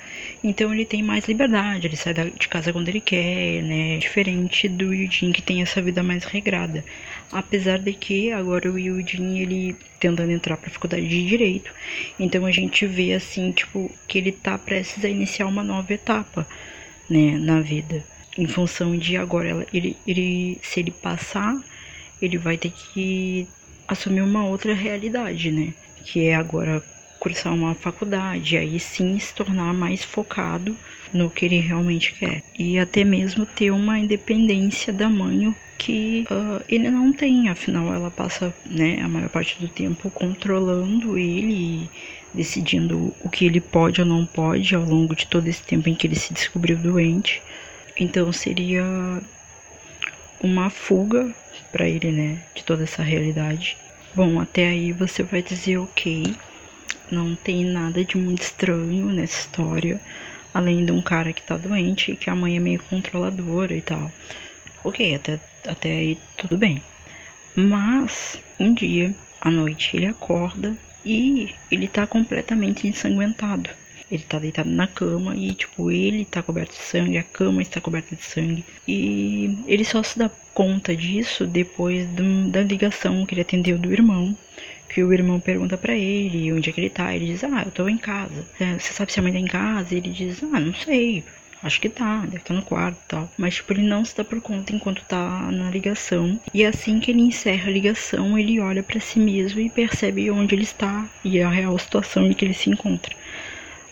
então 0.43 0.73
ele 0.73 0.87
tem 0.87 1.03
mais 1.03 1.27
liberdade, 1.27 1.87
ele 1.87 1.97
sai 1.97 2.15
de 2.15 2.49
casa 2.49 2.73
quando 2.73 2.89
ele 2.89 3.01
quer, 3.01 3.63
né? 3.63 3.99
Diferente 3.99 4.67
do 4.67 4.95
Eidin, 4.95 5.31
que 5.31 5.43
tem 5.43 5.61
essa 5.61 5.83
vida 5.83 6.03
mais 6.03 6.25
regrada. 6.25 6.83
Apesar 7.31 7.79
de 7.79 7.93
que 7.93 8.33
agora 8.33 8.71
o 8.73 8.79
Yudin, 8.79 9.39
ele 9.39 9.77
tentando 10.01 10.33
entrar 10.33 10.57
para 10.57 10.69
a 10.69 10.73
faculdade 10.73 11.07
de 11.07 11.27
direito, 11.27 11.71
então 12.19 12.47
a 12.47 12.51
gente 12.51 12.87
vê 12.87 13.13
assim, 13.13 13.53
tipo, 13.53 13.91
que 14.07 14.19
ele 14.19 14.33
tá 14.33 14.57
prestes 14.57 15.05
a 15.05 15.09
iniciar 15.09 15.47
uma 15.47 15.63
nova 15.63 15.93
etapa, 15.93 16.47
né, 17.09 17.37
na 17.39 17.61
vida. 17.61 18.05
Em 18.37 18.47
função 18.47 18.97
de 18.97 19.17
agora 19.17 19.67
ele, 19.73 19.97
ele 20.07 20.59
se 20.63 20.81
ele 20.81 20.91
passar, 20.91 21.55
ele 22.21 22.39
vai 22.39 22.57
ter 22.57 22.71
que 22.71 23.47
assumir 23.87 24.21
uma 24.21 24.47
outra 24.47 24.73
realidade, 24.75 25.51
né? 25.51 25.75
Que 26.05 26.27
é 26.27 26.35
agora 26.35 26.83
cursar 27.19 27.53
uma 27.53 27.75
faculdade, 27.75 28.57
aí 28.57 28.79
sim 28.79 29.19
se 29.19 29.35
tornar 29.35 29.75
mais 29.75 30.05
focado 30.05 30.77
no 31.13 31.29
que 31.29 31.45
ele 31.45 31.59
realmente 31.59 32.15
quer. 32.15 32.43
E 32.57 32.79
até 32.79 33.03
mesmo 33.05 33.45
ter 33.45 33.71
uma 33.71 33.99
independência 33.99 34.93
da 34.93 35.09
mãe 35.09 35.53
que 35.79 36.27
uh, 36.31 36.63
ele 36.69 36.91
não 36.91 37.13
tem, 37.13 37.49
afinal 37.49 37.95
ela 37.95 38.11
passa 38.11 38.53
né, 38.67 39.01
a 39.01 39.09
maior 39.09 39.29
parte 39.31 39.59
do 39.61 39.69
tempo 39.69 40.11
controlando 40.11 41.17
ele 41.17 41.55
e 41.55 41.91
decidindo 42.35 43.15
o 43.23 43.31
que 43.31 43.47
ele 43.47 43.61
pode 43.61 44.01
ou 44.01 44.07
não 44.07 44.27
pode 44.27 44.75
ao 44.75 44.83
longo 44.83 45.15
de 45.15 45.27
todo 45.27 45.47
esse 45.47 45.63
tempo 45.63 45.89
em 45.89 45.95
que 45.95 46.07
ele 46.07 46.17
se 46.17 46.35
descobriu 46.35 46.77
doente. 46.77 47.41
Então 47.97 48.33
seria 48.33 48.85
uma 50.43 50.69
fuga 50.69 51.33
para 51.73 51.89
ele, 51.89 52.11
né, 52.11 52.43
de 52.55 52.65
toda 52.65 52.83
essa 52.83 53.03
realidade. 53.03 53.77
Bom, 54.15 54.41
até 54.41 54.69
aí 54.69 54.93
você 54.93 55.23
vai 55.23 55.43
dizer 55.43 55.79
ok, 55.79 56.35
não 57.11 57.35
tem 57.37 57.65
nada 57.65 58.05
de 58.05 58.17
muito 58.17 58.43
estranho 58.43 59.07
nessa 59.07 59.41
história, 59.41 60.01
além 60.53 60.85
de 60.85 60.93
um 60.93 61.01
cara 61.01 61.33
que 61.33 61.43
tá 61.43 61.57
doente 61.57 62.13
e 62.13 62.17
que 62.17 62.29
a 62.29 62.35
mãe 62.35 62.57
é 62.57 62.61
meio 62.61 62.83
controladora 62.91 63.75
e 63.75 63.81
tal. 63.81 64.11
Ok, 64.89 65.15
até, 65.15 65.39
até 65.67 65.91
aí 65.91 66.19
tudo 66.39 66.57
bem. 66.57 66.83
Mas 67.55 68.41
um 68.59 68.73
dia, 68.73 69.15
à 69.39 69.51
noite, 69.51 69.95
ele 69.95 70.07
acorda 70.07 70.75
e 71.05 71.55
ele 71.71 71.87
tá 71.87 72.07
completamente 72.07 72.89
ensanguentado. 72.89 73.69
Ele 74.11 74.23
tá 74.23 74.39
deitado 74.39 74.71
na 74.71 74.87
cama 74.87 75.37
e, 75.37 75.53
tipo, 75.53 75.91
ele 75.91 76.25
tá 76.25 76.43
coberto 76.43 76.73
de 76.73 76.83
sangue, 76.83 77.19
a 77.19 77.23
cama 77.23 77.61
está 77.61 77.83
coberta 77.83 78.17
de 78.17 78.25
sangue. 78.25 78.65
E 78.87 79.59
ele 79.67 79.85
só 79.85 80.03
se 80.03 80.19
dá 80.19 80.31
conta 80.55 80.97
disso 80.97 81.47
depois 81.47 82.09
do, 82.09 82.51
da 82.51 82.63
ligação 82.63 83.27
que 83.27 83.35
ele 83.35 83.43
atendeu 83.43 83.79
do 83.79 83.93
irmão. 83.93 84.35
Que 84.89 85.05
o 85.05 85.13
irmão 85.13 85.39
pergunta 85.39 85.77
para 85.77 85.95
ele 85.95 86.51
onde 86.51 86.71
é 86.71 86.73
que 86.73 86.81
ele 86.81 86.89
tá. 86.89 87.15
Ele 87.15 87.27
diz, 87.27 87.45
ah, 87.45 87.63
eu 87.67 87.71
tô 87.71 87.87
em 87.91 87.99
casa. 87.99 88.47
É, 88.59 88.79
você 88.79 88.95
sabe 88.95 89.13
se 89.13 89.21
a 89.21 89.23
mãe 89.23 89.35
tá 89.35 89.39
em 89.39 89.45
casa? 89.45 89.95
Ele 89.95 90.09
diz, 90.09 90.43
ah, 90.43 90.59
não 90.59 90.73
sei. 90.73 91.23
Acho 91.63 91.81
que 91.81 91.89
tá, 91.89 92.21
deve 92.21 92.37
estar 92.39 92.49
tá 92.49 92.55
no 92.55 92.63
quarto 92.63 92.99
e 93.05 93.09
tal. 93.09 93.31
Mas, 93.37 93.57
tipo, 93.57 93.73
ele 93.73 93.83
não 93.83 94.05
se 94.05 94.17
dá 94.17 94.25
por 94.25 94.41
conta 94.41 94.75
enquanto 94.75 95.05
tá 95.05 95.51
na 95.51 95.71
ligação. 95.71 96.41
E 96.53 96.65
assim 96.65 97.01
que 97.01 97.11
ele 97.11 97.23
encerra 97.23 97.69
a 97.69 97.73
ligação, 97.73 98.39
ele 98.39 98.61
olha 98.61 98.83
para 98.83 99.01
si 99.01 99.19
mesmo 99.19 99.61
e 99.61 99.71
percebe 99.71 100.31
onde 100.31 100.55
ele 100.55 100.63
está 100.63 101.09
e 101.25 101.41
a 101.41 101.49
real 101.49 101.79
situação 101.79 102.27
em 102.27 102.33
que 102.33 102.45
ele 102.45 102.55
se 102.55 102.71
encontra. 102.71 103.15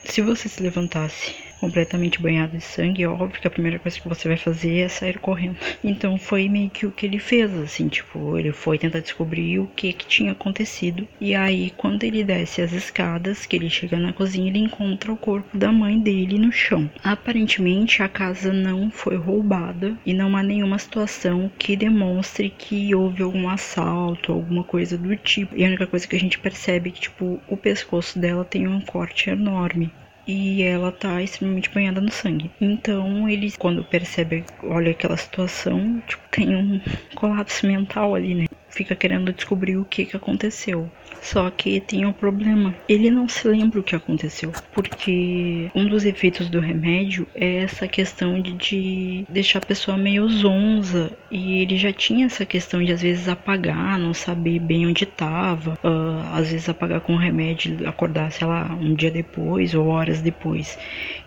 Se 0.04 0.20
você 0.22 0.48
se 0.48 0.62
levantasse 0.62 1.45
completamente 1.60 2.20
banhado 2.20 2.56
de 2.56 2.62
sangue, 2.62 3.02
é 3.02 3.08
óbvio 3.08 3.40
que 3.40 3.46
a 3.46 3.50
primeira 3.50 3.78
coisa 3.78 3.98
que 3.98 4.08
você 4.08 4.28
vai 4.28 4.36
fazer 4.36 4.78
é 4.78 4.88
sair 4.88 5.18
correndo. 5.18 5.56
Então 5.82 6.18
foi 6.18 6.48
meio 6.48 6.70
que 6.70 6.86
o 6.86 6.92
que 6.92 7.06
ele 7.06 7.18
fez, 7.18 7.52
assim, 7.54 7.88
tipo, 7.88 8.38
ele 8.38 8.52
foi 8.52 8.78
tentar 8.78 9.00
descobrir 9.00 9.58
o 9.58 9.66
que 9.66 9.92
que 9.92 10.06
tinha 10.06 10.32
acontecido. 10.32 11.06
E 11.20 11.34
aí, 11.34 11.70
quando 11.76 12.04
ele 12.04 12.24
desce 12.24 12.62
as 12.62 12.72
escadas, 12.72 13.46
que 13.46 13.56
ele 13.56 13.70
chega 13.70 13.98
na 13.98 14.12
cozinha, 14.12 14.48
ele 14.48 14.58
encontra 14.58 15.12
o 15.12 15.16
corpo 15.16 15.56
da 15.56 15.72
mãe 15.72 15.98
dele 15.98 16.38
no 16.38 16.52
chão. 16.52 16.90
Aparentemente, 17.02 18.02
a 18.02 18.08
casa 18.08 18.52
não 18.52 18.90
foi 18.90 19.16
roubada 19.16 19.96
e 20.04 20.12
não 20.12 20.36
há 20.36 20.42
nenhuma 20.42 20.78
situação 20.78 21.50
que 21.58 21.76
demonstre 21.76 22.50
que 22.50 22.94
houve 22.94 23.22
algum 23.22 23.48
assalto, 23.48 24.32
alguma 24.32 24.64
coisa 24.64 24.96
do 24.98 25.16
tipo. 25.16 25.56
E 25.56 25.64
a 25.64 25.68
única 25.68 25.86
coisa 25.86 26.06
que 26.06 26.16
a 26.16 26.20
gente 26.20 26.38
percebe 26.38 26.90
é 26.90 26.92
que, 26.92 27.00
tipo, 27.00 27.40
o 27.48 27.56
pescoço 27.56 28.18
dela 28.18 28.44
tem 28.44 28.66
um 28.66 28.80
corte 28.80 29.30
enorme 29.30 29.90
e 30.26 30.62
ela 30.62 30.90
tá 30.90 31.22
extremamente 31.22 31.70
banhada 31.70 32.00
no 32.00 32.10
sangue. 32.10 32.50
Então 32.60 33.28
ele, 33.28 33.52
quando 33.58 33.84
percebe, 33.84 34.44
olha 34.62 34.90
aquela 34.90 35.16
situação, 35.16 36.00
tipo, 36.06 36.22
tem 36.30 36.54
um 36.54 36.80
colapso 37.14 37.66
mental 37.66 38.14
ali, 38.14 38.34
né? 38.34 38.46
Fica 38.76 38.94
querendo 38.94 39.32
descobrir 39.32 39.78
o 39.78 39.86
que 39.86 40.04
que 40.04 40.14
aconteceu. 40.14 40.90
Só 41.22 41.48
que 41.48 41.80
tem 41.80 42.04
um 42.04 42.12
problema. 42.12 42.74
Ele 42.86 43.10
não 43.10 43.26
se 43.26 43.48
lembra 43.48 43.80
o 43.80 43.82
que 43.82 43.96
aconteceu. 43.96 44.52
Porque 44.70 45.70
um 45.74 45.88
dos 45.88 46.04
efeitos 46.04 46.50
do 46.50 46.60
remédio 46.60 47.26
é 47.34 47.62
essa 47.62 47.88
questão 47.88 48.38
de, 48.38 48.52
de 48.52 49.24
deixar 49.30 49.60
a 49.60 49.66
pessoa 49.66 49.96
meio 49.96 50.28
zonza. 50.28 51.10
E 51.30 51.62
ele 51.62 51.78
já 51.78 51.90
tinha 51.90 52.26
essa 52.26 52.44
questão 52.44 52.84
de 52.84 52.92
às 52.92 53.00
vezes 53.00 53.28
apagar, 53.28 53.98
não 53.98 54.12
saber 54.12 54.58
bem 54.58 54.86
onde 54.86 55.04
estava. 55.04 55.78
Uh, 55.82 56.34
às 56.34 56.50
vezes 56.50 56.68
apagar 56.68 57.00
com 57.00 57.14
o 57.14 57.18
remédio, 57.18 57.88
acordar, 57.88 58.30
sei 58.30 58.46
lá, 58.46 58.76
um 58.78 58.94
dia 58.94 59.10
depois 59.10 59.74
ou 59.74 59.86
horas 59.86 60.20
depois. 60.20 60.78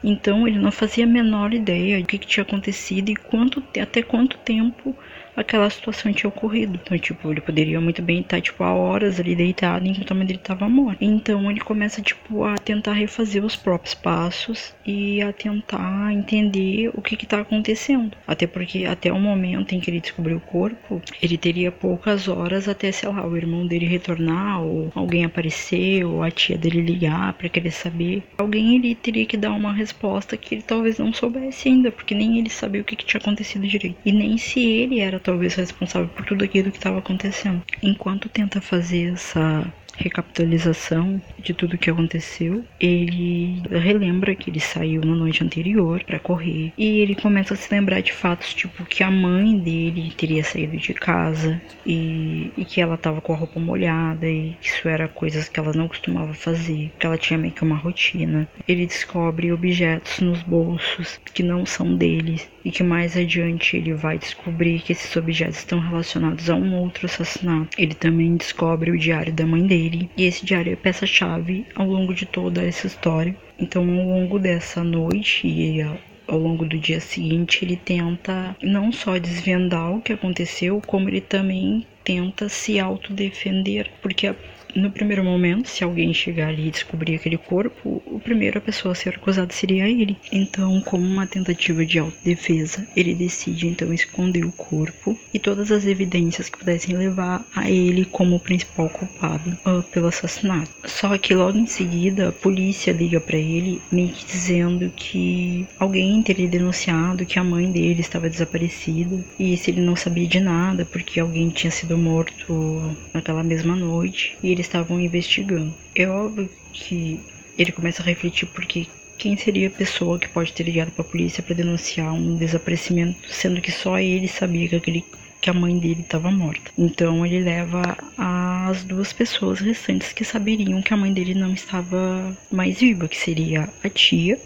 Então 0.04 0.48
ele 0.48 0.60
não 0.60 0.72
fazia 0.72 1.04
a 1.04 1.08
menor 1.08 1.52
ideia 1.52 2.00
do 2.00 2.06
que, 2.06 2.20
que 2.20 2.28
tinha 2.28 2.44
acontecido 2.44 3.10
e 3.10 3.16
quanto, 3.16 3.64
até 3.82 4.04
quanto 4.04 4.38
tempo 4.38 4.96
aquela 5.40 5.70
situação 5.70 6.12
tinha 6.14 6.30
ocorrido. 6.30 6.80
Então, 6.84 6.98
tipo, 6.98 7.32
ele 7.32 7.42
poderia 7.42 7.80
muito 7.80 8.02
bem 8.02 8.22
estar, 8.22 8.42
tipo, 8.42 8.64
há 8.64 8.74
horas 8.74 9.20
ali 9.20 9.36
deitado 9.36 9.88
enquanto 9.88 10.12
a 10.12 10.16
mãe 10.16 10.26
dele 10.26 10.40
estava 10.40 10.68
morta. 10.68 11.04
Então, 11.04 11.50
ele 11.50 11.60
começa, 11.60 12.02
tipo, 12.02 12.44
a 12.44 12.56
tentar 12.58 12.94
refazer 12.94 13.44
os 13.44 13.56
próprios 13.56 13.94
passos 13.94 14.74
e 14.86 15.22
a 15.22 15.32
tentar 15.32 16.12
entender 16.14 16.92
o 16.94 17.02
que 17.02 17.16
que 17.16 17.26
tá 17.26 17.40
acontecendo. 17.40 18.16
Até 18.28 18.46
porque, 18.46 18.86
até 18.86 19.12
o 19.12 19.20
momento 19.20 19.74
em 19.74 19.80
que 19.80 19.90
ele 19.90 20.00
descobriu 20.00 20.38
o 20.38 20.42
corpo, 20.42 21.02
ele 21.22 21.38
teria 21.38 21.72
poucas 21.72 22.28
horas 22.28 22.68
até, 22.68 22.92
sei 22.92 23.10
lá, 23.10 23.26
o 23.26 23.38
irmão 23.38 23.66
dele 23.66 23.86
retornar, 23.86 24.62
ou 24.62 24.92
alguém 24.96 25.26
aparecer, 25.26 26.04
ou 26.06 26.24
a 26.24 26.32
tia 26.32 26.58
dele 26.58 26.82
ligar 26.82 27.34
para 27.34 27.50
querer 27.50 27.72
saber. 27.72 28.24
Alguém 28.38 28.76
ele 28.76 28.96
teria 28.96 29.26
que 29.26 29.38
dar 29.38 29.52
uma 29.52 29.74
resposta 29.74 30.38
que 30.38 30.56
ele 30.56 30.62
talvez 30.62 30.98
não 30.98 31.14
soubesse 31.14 31.70
ainda, 31.70 31.92
porque 31.92 32.16
nem 32.16 32.40
ele 32.40 32.50
sabia 32.50 32.82
o 32.82 32.84
que, 32.84 32.96
que 32.96 33.06
tinha 33.06 33.20
acontecido 33.20 33.68
direito. 33.68 33.98
E 34.06 34.12
nem 34.12 34.38
se 34.38 34.60
ele 34.60 35.00
era 35.00 35.20
talvez 35.30 35.54
responsável 35.54 36.10
por 36.10 36.26
tudo 36.26 36.44
aquilo 36.44 36.72
que 36.72 36.78
estava 36.78 36.98
acontecendo. 36.98 37.64
Enquanto 37.84 38.28
tenta 38.28 38.60
fazer 38.60 39.14
essa 39.14 39.72
recapitalização 40.00 41.22
de 41.38 41.54
tudo 41.54 41.78
que 41.78 41.90
aconteceu, 41.90 42.64
ele 42.80 43.62
relembra 43.70 44.34
que 44.34 44.50
ele 44.50 44.60
saiu 44.60 45.02
na 45.02 45.14
noite 45.14 45.44
anterior 45.44 46.04
para 46.04 46.20
correr 46.20 46.72
e 46.78 47.00
ele 47.00 47.16
começa 47.16 47.54
a 47.54 47.58
se 47.58 47.74
lembrar 47.74 48.02
de 48.02 48.14
fatos 48.14 48.54
tipo 48.54 48.86
que 48.86 49.04
a 49.04 49.12
mãe 49.12 49.58
dele 49.60 50.14
teria 50.16 50.44
saído 50.44 50.78
de 50.78 50.94
casa 50.94 51.62
e, 51.86 52.52
e 52.58 52.66
que 52.66 52.82
ela 52.82 52.98
tava 52.98 53.22
com 53.22 53.34
a 53.34 53.36
roupa 53.36 53.60
molhada 53.60 54.28
e 54.28 54.56
que 54.62 54.68
isso 54.68 54.88
era 54.88 55.08
coisas 55.08 55.50
que 55.50 55.60
ela 55.60 55.74
não 55.74 55.88
costumava 55.88 56.34
fazer, 56.34 56.92
que 56.98 57.06
ela 57.06 57.18
tinha 57.18 57.38
meio 57.38 57.54
que 57.54 57.64
uma 57.64 57.76
rotina. 57.76 58.48
Ele 58.68 58.86
descobre 58.86 59.52
objetos 59.52 60.20
nos 60.20 60.42
bolsos 60.44 61.20
que 61.34 61.44
não 61.44 61.66
são 61.66 61.96
dele 61.96 62.42
e 62.64 62.72
que 62.72 62.84
mais 62.84 63.18
adiante 63.18 63.78
ele 63.78 63.94
vai 63.94 64.18
descobrir 64.18 64.82
que 64.82 64.92
esses 64.92 65.16
objetos 65.16 65.60
estão 65.60 65.80
relacionados 65.80 66.50
a 66.50 66.56
um 66.56 66.76
outro 66.76 67.06
assassinato. 67.06 67.70
Ele 67.78 67.94
também 67.94 68.36
descobre 68.36 68.92
o 68.92 68.98
diário 68.98 69.34
da 69.34 69.46
mãe 69.46 69.66
dele 69.66 69.89
e 70.18 70.24
esse 70.26 70.46
diário 70.46 70.74
é 70.74 70.76
peça-chave 70.76 71.66
ao 71.76 71.88
longo 71.88 72.14
de 72.14 72.26
toda 72.26 72.64
essa 72.64 72.88
história. 72.88 73.36
Então, 73.58 73.84
ao 73.84 74.06
longo 74.06 74.40
dessa 74.40 74.84
noite 74.84 75.48
e 75.48 75.82
ao 75.82 76.38
longo 76.38 76.66
do 76.66 76.78
dia 76.78 77.00
seguinte, 77.00 77.66
ele 77.66 77.76
tenta 77.76 78.56
não 78.62 78.92
só 78.92 79.18
desvendar 79.18 79.92
o 79.92 80.02
que 80.02 80.14
aconteceu, 80.14 80.82
como 80.86 81.10
ele 81.10 81.22
também 81.22 81.86
tenta 82.04 82.48
se 82.48 82.80
autodefender, 82.80 83.90
porque 84.02 84.28
a 84.28 84.36
no 84.80 84.92
primeiro 84.92 85.24
momento, 85.24 85.68
se 85.68 85.84
alguém 85.84 86.14
chegar 86.14 86.50
ali 86.50 86.68
e 86.68 86.72
descobrir 86.72 87.16
aquele 87.16 87.38
corpo, 87.38 88.02
o 88.06 88.20
primeiro 88.20 88.58
a 88.58 88.62
pessoa 88.62 88.92
a 88.92 88.96
ser 88.96 89.16
acusada 89.16 89.52
seria 89.54 89.88
ele. 89.88 90.18
Então, 90.32 90.82
como 90.82 91.06
uma 91.06 91.28
tentativa 91.28 91.86
de 91.86 92.00
autodefesa, 92.00 92.88
ele 92.96 93.14
decide 93.14 93.68
então 93.68 93.94
esconder 93.94 94.46
o 94.46 94.52
corpo 94.52 95.18
e 95.34 95.40
todas 95.40 95.72
as 95.72 95.86
evidências 95.86 96.50
que 96.50 96.58
pudessem 96.58 96.96
levar 96.96 97.46
a 97.56 97.70
ele 97.70 98.06
como 98.06 98.36
o 98.36 98.40
principal 98.40 98.90
culpado 98.90 99.58
uh, 99.66 99.84
pelo 99.84 100.08
assassinato. 100.08 100.72
Só 100.86 101.18
que 101.18 101.34
logo 101.34 101.58
em 101.58 101.68
seguida, 101.68 102.30
a 102.30 102.32
polícia 102.32 102.92
liga 102.92 103.20
para 103.20 103.38
ele, 103.38 103.82
meio 103.92 104.10
que 104.10 104.26
dizendo 104.26 104.92
que 104.96 105.68
alguém 105.78 106.22
teria 106.22 106.48
denunciado 106.48 107.26
que 107.26 107.40
a 107.40 107.44
mãe 107.44 107.72
dele 107.72 108.02
estava 108.02 108.30
desaparecida 108.30 109.24
e 109.40 109.56
se 109.58 109.72
ele 109.72 109.82
não 109.82 109.96
sabia 109.96 110.28
de 110.28 110.40
nada 110.40 110.86
porque 110.86 111.20
alguém 111.20 111.50
tinha 111.50 111.72
sido 111.72 111.98
morto 111.98 112.96
naquela 113.14 113.44
mesma 113.44 113.76
noite. 113.76 114.38
E 114.42 114.52
eles 114.52 114.68
estavam 114.70 115.02
investigando. 115.02 115.74
É 115.96 116.08
óbvio 116.08 116.50
que 116.72 117.20
ele 117.58 117.72
começa 117.72 118.02
a 118.02 118.06
refletir 118.06 118.48
porque 118.48 118.88
quem 119.18 119.36
seria 119.36 119.68
a 119.68 119.72
pessoa 119.72 120.18
que 120.18 120.30
pode 120.30 120.54
ter 120.54 120.64
ligado 120.64 120.92
para 120.92 121.02
a 121.02 121.08
polícia 121.08 121.44
para 121.44 121.56
denunciar 121.56 122.14
um 122.14 122.38
desaparecimento, 122.38 123.18
sendo 123.30 123.60
que 123.60 123.72
só 123.72 124.00
ele 124.00 124.30
sabia 124.30 124.70
que, 124.70 124.76
aquele, 124.76 125.06
que 125.42 125.50
a 125.50 125.54
mãe 125.54 125.78
dele 125.78 126.02
estava 126.02 126.32
morta. 126.32 126.72
Então 126.78 127.26
ele 127.26 127.42
leva 127.42 127.98
as 128.18 128.84
duas 128.84 129.12
pessoas 129.12 129.60
restantes 129.60 130.14
que 130.14 130.24
saberiam 130.24 130.82
que 130.82 130.94
a 130.94 130.98
mãe 130.98 131.12
dele 131.12 131.34
não 131.34 131.52
estava 131.54 132.38
mais 132.50 132.80
viva, 132.80 133.10
que 133.10 133.18
seria 133.18 133.68
a 133.84 133.90
tia, 133.90 134.40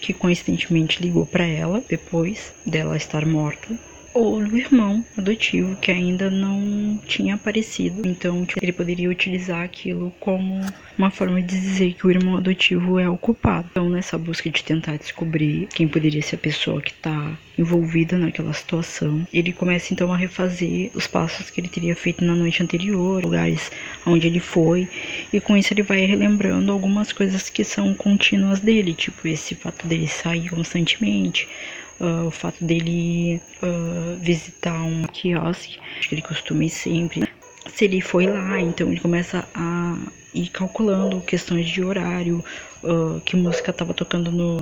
que 0.00 0.12
coincidentemente 0.12 1.00
ligou 1.00 1.24
para 1.24 1.46
ela 1.46 1.82
depois 1.88 2.52
dela 2.66 2.96
estar 2.96 3.24
morta, 3.24 3.78
ou 4.14 4.44
do 4.44 4.56
irmão 4.56 5.04
adotivo 5.16 5.76
que 5.76 5.90
ainda 5.90 6.30
não 6.30 6.98
tinha 7.06 7.34
aparecido. 7.34 8.06
Então, 8.06 8.44
tipo, 8.44 8.62
ele 8.62 8.72
poderia 8.72 9.10
utilizar 9.10 9.62
aquilo 9.62 10.12
como 10.18 10.60
uma 10.96 11.10
forma 11.10 11.40
de 11.40 11.58
dizer 11.58 11.94
que 11.94 12.06
o 12.06 12.10
irmão 12.10 12.36
adotivo 12.36 12.98
é 12.98 13.08
o 13.08 13.16
culpado. 13.16 13.68
Então, 13.70 13.88
nessa 13.88 14.18
busca 14.18 14.50
de 14.50 14.64
tentar 14.64 14.96
descobrir 14.96 15.68
quem 15.68 15.86
poderia 15.86 16.22
ser 16.22 16.36
a 16.36 16.38
pessoa 16.38 16.82
que 16.82 16.90
está 16.90 17.36
envolvida 17.56 18.16
naquela 18.16 18.52
situação, 18.52 19.26
ele 19.32 19.52
começa 19.52 19.92
então 19.92 20.12
a 20.12 20.16
refazer 20.16 20.90
os 20.94 21.06
passos 21.06 21.50
que 21.50 21.60
ele 21.60 21.68
teria 21.68 21.96
feito 21.96 22.24
na 22.24 22.34
noite 22.34 22.62
anterior, 22.62 23.22
lugares 23.22 23.70
onde 24.06 24.28
ele 24.28 24.38
foi, 24.38 24.88
e 25.32 25.40
com 25.40 25.56
isso 25.56 25.72
ele 25.72 25.82
vai 25.82 26.06
relembrando 26.06 26.70
algumas 26.70 27.12
coisas 27.12 27.50
que 27.50 27.64
são 27.64 27.94
contínuas 27.94 28.60
dele, 28.60 28.94
tipo 28.94 29.26
esse 29.26 29.56
fato 29.56 29.88
dele 29.88 30.06
sair 30.06 30.48
constantemente, 30.50 31.48
uh, 32.00 32.26
o 32.26 32.30
fato 32.30 32.64
dele 32.64 33.40
uh, 33.62 34.16
visitar 34.20 34.82
um 34.82 35.04
quiosque, 35.04 35.78
que 36.00 36.14
ele 36.14 36.22
costuma 36.22 36.64
ir 36.64 36.70
sempre. 36.70 37.28
Se 37.66 37.84
ele 37.84 38.00
foi 38.00 38.26
lá, 38.26 38.60
então 38.60 38.90
ele 38.90 39.00
começa 39.00 39.46
a 39.54 39.96
ir 40.34 40.48
calculando 40.48 41.20
questões 41.20 41.68
de 41.68 41.82
horário, 41.82 42.44
uh, 42.82 43.20
que 43.24 43.36
música 43.36 43.70
estava 43.70 43.92
tocando 43.92 44.30
no, 44.30 44.56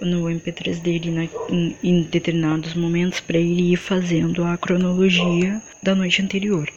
no 0.00 0.24
MP3 0.24 0.80
dele 0.80 1.10
né, 1.10 1.28
em, 1.48 1.76
em 1.82 2.02
determinados 2.02 2.74
momentos 2.74 3.20
para 3.20 3.38
ele 3.38 3.72
ir 3.72 3.76
fazendo 3.76 4.44
a 4.44 4.56
cronologia 4.56 5.60
da 5.82 5.94
noite 5.94 6.22
anterior. 6.22 6.68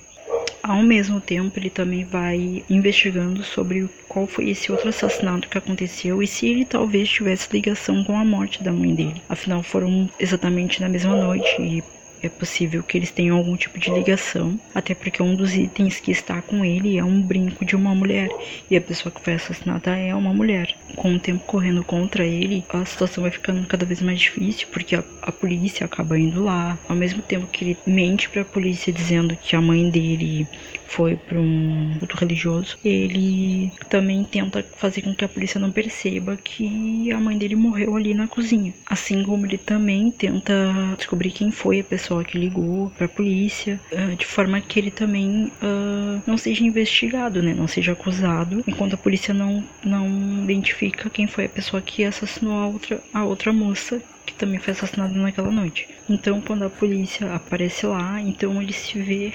Ao 0.68 0.82
mesmo 0.82 1.22
tempo, 1.22 1.60
ele 1.60 1.70
também 1.70 2.04
vai 2.04 2.66
investigando 2.68 3.44
sobre 3.44 3.88
qual 4.08 4.26
foi 4.26 4.50
esse 4.50 4.72
outro 4.72 4.90
assassinato 4.90 5.48
que 5.48 5.60
aconteceu 5.60 6.24
e 6.24 6.28
se 6.28 6.48
ele 6.48 6.66
talvez 6.66 7.08
tivesse 7.08 7.48
ligação 7.54 8.04
com 8.04 8.18
a 8.18 8.26
morte 8.26 8.64
da 8.64 8.74
mãe 8.74 8.96
dele. 8.96 9.22
Afinal, 9.30 9.62
foram 9.62 10.10
exatamente 10.20 10.82
na 10.82 10.90
mesma 10.90 11.16
noite 11.16 11.62
e 11.62 11.84
é 12.26 12.30
possível 12.30 12.84
que 12.84 12.98
eles 12.98 13.12
tenham 13.12 13.38
algum 13.38 13.56
tipo 13.56 13.80
de 13.80 13.92
ligação, 13.92 14.60
até 14.74 14.94
porque 14.94 15.22
um 15.22 15.36
dos 15.36 15.56
itens 15.56 16.00
que 16.00 16.12
está 16.12 16.42
com 16.42 16.64
ele 16.64 16.98
é 16.98 17.04
um 17.04 17.22
brinco 17.22 17.66
de 17.66 17.76
uma 17.76 17.94
mulher 17.94 18.30
e 18.70 18.76
a 18.76 18.82
pessoa 18.82 19.12
que 19.12 19.22
foi 19.22 19.34
assassinada 19.34 19.96
é 19.96 20.14
uma 20.14 20.34
mulher. 20.34 20.76
Com 20.96 21.16
o 21.16 21.20
tempo 21.20 21.44
correndo 21.46 21.84
contra 21.84 22.26
ele, 22.26 22.66
a 22.70 22.86
situação 22.86 23.24
vai 23.24 23.32
ficando 23.32 23.68
cada 23.68 23.86
vez 23.86 24.02
mais 24.02 24.20
difícil 24.20 24.68
porque 24.72 24.96
a, 24.96 25.04
a 25.22 25.32
polícia 25.32 25.86
acaba 25.86 26.18
indo 26.18 26.44
lá, 26.44 26.78
ao 26.88 26.96
mesmo 26.96 27.22
tempo 27.22 27.48
que 27.48 27.64
ele 27.64 27.78
mente 27.86 28.30
para 28.30 28.42
a 28.42 28.46
polícia 28.46 28.92
dizendo 28.92 29.36
que 29.36 29.56
a 29.56 29.62
mãe 29.62 29.90
dele 29.90 30.48
foi 30.88 31.16
para 31.16 31.40
um 31.40 31.96
culto 32.00 32.18
religioso, 32.18 32.78
ele 32.84 33.72
também 33.90 34.24
tenta 34.24 34.66
fazer 34.76 35.02
com 35.02 35.14
que 35.14 35.26
a 35.26 35.30
polícia 35.30 35.60
não 35.60 35.72
perceba 35.72 36.38
que 36.38 37.12
a 37.12 37.20
mãe 37.20 37.38
dele 37.38 37.56
morreu 37.56 37.96
ali 37.96 38.14
na 38.14 38.28
cozinha. 38.28 38.74
Assim 38.86 39.24
como 39.24 39.46
ele 39.46 39.58
também 39.58 40.12
tenta 40.12 40.54
descobrir 40.98 41.32
quem 41.32 41.52
foi 41.52 41.80
a 41.80 41.84
pessoa 41.84 42.24
que 42.24 42.38
ligou 42.38 42.90
para 42.92 43.06
a 43.06 43.10
polícia, 43.10 43.80
uh, 43.92 44.16
de 44.16 44.26
forma 44.26 44.62
que 44.62 44.80
ele 44.80 44.92
também 44.92 45.52
uh, 45.62 46.22
não 46.26 46.38
seja 46.38 46.64
investigado, 46.64 47.42
né? 47.42 47.54
Não 47.54 47.68
seja 47.68 47.94
acusado, 47.94 48.64
enquanto 48.68 48.94
a 48.94 48.98
polícia 48.98 49.34
não, 49.34 49.64
não 49.84 50.44
identifica 50.44 51.10
quem 51.10 51.28
foi 51.28 51.46
a 51.46 51.50
pessoa 51.50 51.82
que 51.82 52.04
assassinou 52.04 52.58
a 52.60 52.68
outra, 52.68 53.04
a 53.14 53.24
outra 53.24 53.52
moça 53.52 54.02
que 54.26 54.34
também 54.34 54.60
foi 54.60 54.72
assassinada 54.74 55.14
naquela 55.14 55.52
noite. 55.52 55.88
Então, 56.10 56.42
quando 56.42 56.64
a 56.66 56.70
polícia 56.70 57.34
aparece 57.34 57.86
lá, 57.86 58.20
então 58.20 58.62
ele 58.62 58.74
se 58.74 59.00
vê 59.00 59.32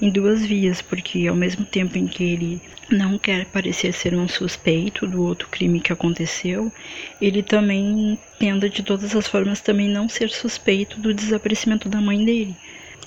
em 0.00 0.10
duas 0.10 0.44
vias, 0.44 0.82
porque 0.82 1.26
ao 1.26 1.36
mesmo 1.36 1.64
tempo 1.64 1.98
em 1.98 2.06
que 2.06 2.24
ele 2.24 2.60
não 2.90 3.18
quer 3.18 3.46
parecer 3.46 3.92
ser 3.92 4.14
um 4.14 4.28
suspeito 4.28 5.06
do 5.06 5.22
outro 5.22 5.48
crime 5.48 5.80
que 5.80 5.92
aconteceu, 5.92 6.72
ele 7.20 7.42
também 7.42 8.18
tenta 8.38 8.68
de 8.68 8.82
todas 8.82 9.14
as 9.14 9.26
formas 9.26 9.60
também 9.60 9.88
não 9.88 10.08
ser 10.08 10.30
suspeito 10.30 11.00
do 11.00 11.12
desaparecimento 11.12 11.88
da 11.88 12.00
mãe 12.00 12.24
dele. 12.24 12.56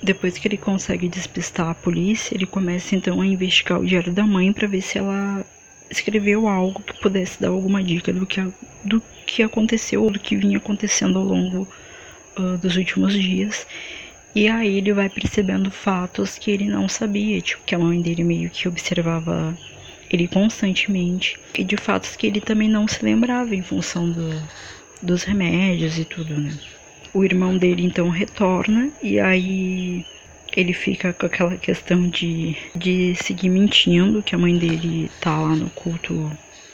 Depois 0.01 0.37
que 0.37 0.47
ele 0.47 0.57
consegue 0.57 1.09
despistar 1.09 1.69
a 1.69 1.75
polícia, 1.75 2.33
ele 2.33 2.45
começa 2.45 2.95
então 2.95 3.19
a 3.19 3.25
investigar 3.25 3.79
o 3.79 3.85
diário 3.85 4.13
da 4.13 4.25
mãe 4.25 4.51
para 4.53 4.67
ver 4.67 4.81
se 4.81 4.97
ela 4.97 5.45
escreveu 5.89 6.47
algo 6.47 6.81
que 6.81 6.99
pudesse 7.01 7.41
dar 7.41 7.49
alguma 7.49 7.83
dica 7.83 8.13
do 8.13 8.25
que, 8.25 8.41
do 8.83 9.01
que 9.25 9.43
aconteceu 9.43 10.03
ou 10.03 10.11
do 10.11 10.19
que 10.19 10.35
vinha 10.35 10.57
acontecendo 10.57 11.17
ao 11.17 11.25
longo 11.25 11.67
uh, 12.37 12.57
dos 12.57 12.77
últimos 12.77 13.13
dias. 13.13 13.67
E 14.39 14.47
aí 14.47 14.77
ele 14.77 14.93
vai 14.93 15.09
percebendo 15.09 15.69
fatos 15.69 16.37
que 16.37 16.49
ele 16.49 16.63
não 16.63 16.87
sabia, 16.87 17.41
tipo, 17.41 17.61
que 17.65 17.75
a 17.75 17.77
mãe 17.77 18.01
dele 18.01 18.23
meio 18.23 18.49
que 18.49 18.69
observava 18.69 19.53
ele 20.09 20.29
constantemente, 20.29 21.37
e 21.57 21.61
de 21.61 21.75
fatos 21.75 22.15
que 22.15 22.25
ele 22.25 22.39
também 22.39 22.69
não 22.69 22.87
se 22.87 23.03
lembrava 23.03 23.53
em 23.53 23.61
função 23.61 24.09
do, 24.09 24.29
dos 25.01 25.23
remédios 25.23 25.99
e 25.99 26.05
tudo, 26.05 26.39
né? 26.39 26.57
O 27.13 27.25
irmão 27.25 27.57
dele 27.57 27.83
então 27.83 28.07
retorna 28.07 28.89
e 29.03 29.19
aí 29.19 30.05
ele 30.55 30.71
fica 30.71 31.11
com 31.11 31.25
aquela 31.25 31.57
questão 31.57 32.07
de, 32.07 32.55
de 32.73 33.15
seguir 33.15 33.49
mentindo 33.49 34.23
que 34.23 34.35
a 34.35 34.37
mãe 34.37 34.57
dele 34.57 35.11
tá 35.19 35.37
lá 35.37 35.53
no 35.53 35.69
culto 35.71 36.31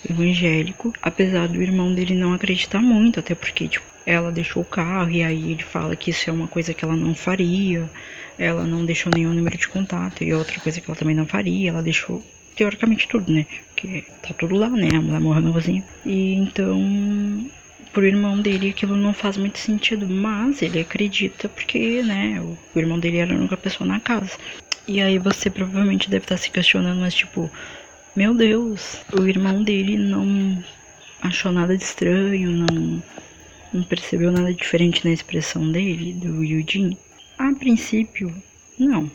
evangélico, 0.07 0.93
apesar 1.01 1.47
do 1.47 1.63
irmão 1.63 1.91
dele 1.95 2.13
não 2.13 2.31
acreditar 2.31 2.79
muito, 2.79 3.19
até 3.19 3.33
porque 3.33 3.67
tipo, 3.67 3.94
ela 4.05 4.31
deixou 4.31 4.61
o 4.61 4.65
carro 4.65 5.09
e 5.09 5.23
aí 5.23 5.51
ele 5.51 5.63
fala 5.63 5.95
que 5.95 6.11
isso 6.11 6.29
é 6.29 6.33
uma 6.33 6.47
coisa 6.47 6.73
que 6.73 6.85
ela 6.85 6.95
não 6.95 7.15
faria, 7.15 7.89
ela 8.37 8.63
não 8.63 8.85
deixou 8.85 9.11
nenhum 9.11 9.33
número 9.33 9.57
de 9.57 9.67
contato 9.67 10.23
e 10.23 10.33
outra 10.33 10.59
coisa 10.59 10.79
que 10.79 10.89
ela 10.89 10.97
também 10.97 11.15
não 11.15 11.25
faria, 11.25 11.69
ela 11.69 11.81
deixou 11.81 12.23
teoricamente 12.55 13.07
tudo, 13.07 13.31
né? 13.31 13.45
Porque 13.73 14.05
tá 14.21 14.33
tudo 14.33 14.55
lá, 14.55 14.69
né? 14.69 14.89
A 14.93 15.01
mulher 15.01 15.19
morreu 15.19 15.41
na 15.41 15.51
cozinha. 15.51 15.83
E 16.05 16.33
então 16.33 17.49
pro 17.95 18.05
irmão 18.05 18.41
dele 18.41 18.71
aquilo 18.71 18.97
não 18.97 19.13
faz 19.13 19.37
muito 19.37 19.57
sentido, 19.57 20.05
mas 20.07 20.61
ele 20.61 20.81
acredita 20.81 21.47
porque, 21.47 22.03
né, 22.03 22.41
o, 22.41 22.77
irmão 22.77 22.99
dele 22.99 23.17
era 23.17 23.33
a 23.33 23.37
única 23.37 23.55
pessoa 23.55 23.87
na 23.87 24.01
casa. 24.01 24.37
E 24.85 25.01
aí 25.01 25.17
você 25.17 25.49
provavelmente 25.49 26.09
deve 26.09 26.25
estar 26.25 26.35
se 26.35 26.51
questionando, 26.51 26.99
mas 26.99 27.13
tipo, 27.13 27.49
meu 28.13 28.33
Deus, 28.33 28.99
o 29.17 29.25
irmão 29.25 29.63
dele 29.63 29.97
não 29.97 30.61
achou 31.21 31.53
nada 31.53 31.77
de 31.77 31.83
estranho, 31.83 32.51
não, 32.51 33.01
não 33.75 33.83
percebeu 33.83 34.31
nada 34.31 34.53
diferente 34.53 35.05
na 35.05 35.13
expressão 35.13 35.69
dele, 35.71 36.13
do 36.13 36.43
Yujin? 36.43 36.97
A 37.37 37.51
princípio, 37.53 38.33
não. 38.79 39.11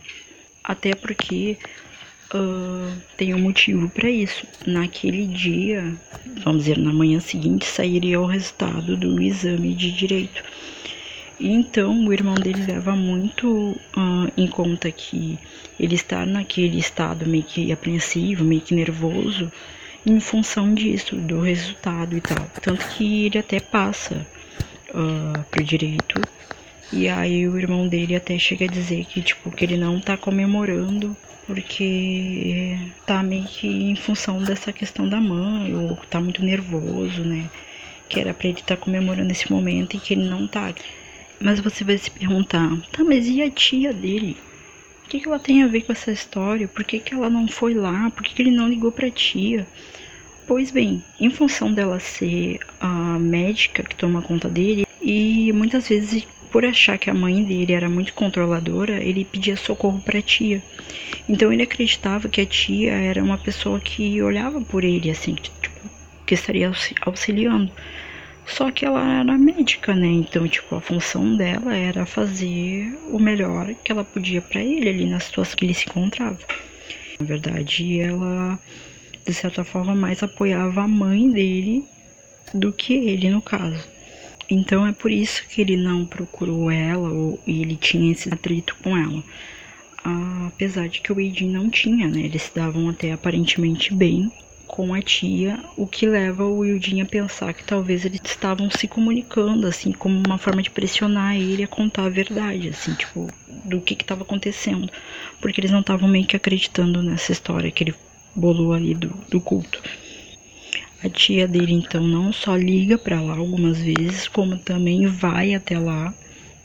Até 0.63 0.95
porque 0.95 1.57
uh, 2.35 3.01
tem 3.17 3.35
um 3.35 3.39
motivo 3.39 3.89
para 3.89 4.11
isso. 4.11 4.47
Naquele 4.67 5.27
dia, 5.27 5.97
vamos 6.45 6.65
dizer, 6.65 6.79
na 6.79 6.93
manhã 6.93 7.19
seguinte, 7.21 7.65
sairia 7.65 8.21
o 8.21 8.27
resultado 8.27 8.97
do 8.97 9.21
exame 9.23 9.75
de 9.75 9.91
direito. 9.91 10.45
Então, 11.41 12.07
o 12.07 12.13
irmão 12.13 12.35
dele 12.35 12.67
leva 12.67 12.95
muito 12.95 13.49
uh, 13.49 14.31
em 14.37 14.47
conta 14.47 14.93
que 14.93 15.39
ele 15.79 15.95
está 15.95 16.27
naquele 16.27 16.79
estado 16.79 17.27
meio 17.27 17.45
que 17.45 17.73
apreensivo, 17.73 18.45
meio 18.45 18.61
que 18.61 18.75
nervoso, 18.75 19.51
em 20.05 20.21
função 20.21 20.75
disso, 20.75 21.17
do 21.17 21.41
resultado 21.41 22.15
e 22.15 22.21
tal. 22.21 22.47
Tanto 22.61 22.87
que 22.89 23.25
ele 23.25 23.39
até 23.39 23.59
passa 23.59 24.27
uh, 24.91 25.45
pro 25.51 25.65
direito. 25.65 26.27
E 26.93 27.09
aí 27.09 27.49
o 27.49 27.59
irmão 27.59 27.89
dele 27.89 28.17
até 28.17 28.39
chega 28.39 28.65
a 28.65 28.69
dizer 28.69 29.05
que, 29.07 29.23
tipo, 29.23 29.51
que 29.51 29.65
ele 29.65 29.77
não 29.77 30.01
tá 30.01 30.17
comemorando 30.17 31.17
porque 31.47 32.77
tá 33.05 33.23
meio 33.23 33.45
que 33.47 33.67
em 33.67 33.97
função 33.97 34.45
dessa 34.45 34.73
questão 34.73 35.09
da 35.09 35.21
mãe, 35.21 35.75
ou 35.75 35.97
tá 36.09 36.21
muito 36.21 36.45
nervoso, 36.45 37.25
né? 37.25 37.51
Que 38.09 38.21
era 38.21 38.33
pra 38.35 38.49
ele 38.49 38.61
estar 38.61 38.77
tá 38.77 38.83
comemorando 38.83 39.33
esse 39.33 39.51
momento 39.51 39.97
e 39.97 40.01
que 40.01 40.15
ele 40.15 40.29
não 40.29 40.47
tá. 40.47 40.73
Mas 41.41 41.61
você 41.61 41.85
vai 41.85 41.99
se 41.99 42.11
perguntar, 42.11 42.69
tá, 42.93 43.03
mas 43.05 43.27
e 43.27 43.43
a 43.43 43.51
tia 43.51 43.93
dele? 43.93 44.37
O 45.05 45.09
que, 45.09 45.21
que 45.21 45.29
ela 45.29 45.41
tem 45.41 45.63
a 45.63 45.67
ver 45.67 45.83
com 45.83 45.93
essa 45.93 46.13
história? 46.13 46.69
Por 46.69 46.85
que, 46.85 47.01
que 47.01 47.15
ela 47.15 47.29
não 47.29 47.49
foi 47.49 47.75
lá? 47.75 48.11
Por 48.11 48.23
que, 48.23 48.35
que 48.35 48.43
ele 48.43 48.53
não 48.53 48.69
ligou 48.69 48.93
pra 48.93 49.11
tia? 49.11 49.69
Pois 50.51 50.73
bem, 50.73 51.01
em 51.21 51.31
função 51.31 51.73
dela 51.73 52.01
ser 52.01 52.59
a 52.81 53.21
médica 53.21 53.85
que 53.85 53.95
toma 53.95 54.21
conta 54.21 54.49
dele, 54.49 54.85
e 55.01 55.53
muitas 55.53 55.89
vezes 55.89 56.27
por 56.51 56.65
achar 56.65 56.99
que 56.99 57.09
a 57.09 57.15
mãe 57.15 57.45
dele 57.45 57.73
era 57.73 57.89
muito 57.89 58.13
controladora, 58.13 59.01
ele 59.01 59.25
pedia 59.25 59.55
socorro 59.57 60.01
para 60.01 60.19
a 60.19 60.23
tia. 60.23 60.61
Então 61.29 61.53
ele 61.53 61.63
acreditava 61.63 62.29
que 62.29 62.41
a 62.41 62.47
tia 62.47 62.91
era 62.91 63.23
uma 63.23 63.39
pessoa 63.39 63.79
que 63.79 64.21
olhava 64.21 64.61
por 64.61 64.83
ele, 64.83 65.09
assim, 65.09 65.37
que, 65.37 65.53
tipo, 65.53 65.89
que 66.27 66.35
estaria 66.35 66.73
auxiliando. 67.03 67.71
Só 68.45 68.73
que 68.73 68.85
ela 68.85 69.21
era 69.21 69.39
médica, 69.39 69.95
né? 69.95 70.09
Então, 70.09 70.49
tipo, 70.49 70.75
a 70.75 70.81
função 70.81 71.37
dela 71.37 71.77
era 71.77 72.05
fazer 72.05 72.93
o 73.13 73.21
melhor 73.21 73.73
que 73.85 73.93
ela 73.93 74.03
podia 74.03 74.43
para 74.43 74.61
ele 74.61 74.89
ali 74.89 75.07
na 75.07 75.21
situação 75.21 75.55
que 75.55 75.65
ele 75.65 75.75
se 75.75 75.89
encontrava. 75.89 76.41
Na 77.21 77.27
verdade, 77.27 78.01
ela 78.01 78.59
de 79.31 79.35
certa 79.35 79.63
forma 79.63 79.95
mais 79.95 80.25
apoiava 80.25 80.83
a 80.83 80.89
mãe 80.89 81.31
dele 81.31 81.85
do 82.53 82.73
que 82.73 82.95
ele 82.95 83.31
no 83.31 83.41
caso. 83.41 83.89
Então 84.51 84.85
é 84.85 84.93
por 84.93 85.13
isso 85.13 85.47
que 85.49 85.61
ele 85.61 85.77
não 85.77 86.05
procurou 86.05 86.69
ela 86.69 87.09
ou 87.09 87.39
ele 87.47 87.77
tinha 87.77 88.11
esse 88.11 88.29
atrito 88.29 88.77
com 88.83 88.97
ela. 88.97 89.23
Apesar 90.49 90.89
de 90.89 91.01
que 91.01 91.13
o 91.13 91.21
Eidin 91.21 91.51
não 91.51 91.71
tinha, 91.71 92.09
né? 92.09 92.23
Eles 92.23 92.43
se 92.43 92.55
davam 92.55 92.89
até 92.89 93.13
aparentemente 93.13 93.95
bem 93.95 94.33
com 94.67 94.95
a 94.95 95.03
tia, 95.03 95.63
o 95.77 95.87
que 95.87 96.07
leva 96.07 96.45
o 96.45 96.59
Wildin 96.59 97.03
a 97.03 97.07
pensar 97.07 97.53
que 97.53 97.65
talvez 97.65 98.05
eles 98.05 98.21
estavam 98.25 98.71
se 98.71 98.87
comunicando, 98.87 99.67
assim, 99.67 99.91
como 99.93 100.23
uma 100.25 100.39
forma 100.39 100.63
de 100.63 100.71
pressionar 100.71 101.37
ele 101.37 101.65
a 101.65 101.69
contar 101.69 102.05
a 102.05 102.09
verdade, 102.09 102.69
assim, 102.69 102.95
tipo, 102.95 103.29
do 103.65 103.81
que 103.81 103.95
estava 103.95 104.23
acontecendo. 104.23 104.89
Porque 105.41 105.61
eles 105.61 105.73
não 105.73 105.81
estavam 105.81 106.09
meio 106.09 106.27
que 106.27 106.37
acreditando 106.37 107.03
nessa 107.03 107.33
história 107.33 107.71
que 107.71 107.83
ele 107.83 107.95
bolou 108.35 108.73
ali 108.73 108.95
do, 108.95 109.09
do 109.29 109.41
culto. 109.41 109.83
A 111.03 111.09
tia 111.09 111.49
dele 111.49 111.73
então 111.73 112.07
não 112.07 112.33
só 112.33 112.55
liga 112.57 112.99
para 112.99 113.21
lá 113.21 113.37
algumas 113.37 113.79
vezes, 113.79 114.29
como 114.29 114.59
também 114.59 115.07
vai 115.07 115.55
até 115.55 115.79
lá, 115.79 116.13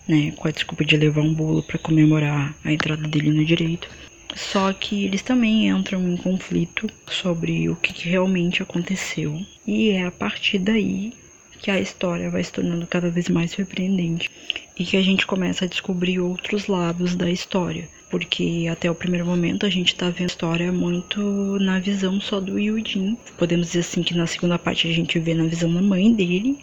né, 0.08 0.32
com 0.36 0.47
a 0.47 0.51
desculpa 0.51 0.84
de 0.84 0.97
levar 0.97 1.21
um 1.21 1.34
bolo 1.34 1.63
para 1.63 1.80
comemorar 1.80 2.54
a 2.63 2.71
entrada 2.71 3.08
dele 3.08 3.32
no 3.32 3.45
direito. 3.45 3.88
Só 4.36 4.73
que 4.73 5.06
eles 5.06 5.21
também 5.21 5.69
entram 5.69 6.06
em 6.12 6.17
conflito 6.17 6.89
sobre 7.08 7.69
o 7.69 7.75
que 7.78 8.10
realmente 8.10 8.62
aconteceu. 8.62 9.39
E 9.65 9.91
é 9.91 10.06
a 10.06 10.12
partir 10.12 10.60
daí 10.60 11.13
que 11.59 11.71
a 11.71 11.79
história 11.79 12.29
vai 12.29 12.43
se 12.43 12.51
tornando 12.51 12.85
cada 12.87 13.09
vez 13.09 13.29
mais 13.29 13.51
surpreendente 13.51 14.29
e 14.77 14.85
que 14.85 14.97
a 14.97 15.01
gente 15.01 15.25
começa 15.25 15.65
a 15.65 15.67
descobrir 15.67 16.19
outros 16.19 16.67
lados 16.67 17.15
da 17.15 17.29
história. 17.29 17.87
Porque 18.09 18.67
até 18.71 18.89
o 18.89 18.95
primeiro 18.95 19.25
momento 19.25 19.65
a 19.65 19.69
gente 19.69 19.95
tá 19.95 20.09
vendo 20.09 20.23
a 20.23 20.25
história 20.27 20.71
muito 20.71 21.19
na 21.59 21.79
visão 21.79 22.21
só 22.21 22.39
do 22.39 22.59
Yudin. 22.59 23.17
Podemos 23.37 23.67
dizer 23.67 23.79
assim 23.79 24.03
que 24.03 24.13
na 24.13 24.27
segunda 24.27 24.59
parte 24.59 24.87
a 24.87 24.93
gente 24.93 25.19
vê 25.19 25.33
na 25.33 25.45
visão 25.45 25.73
da 25.73 25.81
mãe 25.81 26.13
dele, 26.13 26.59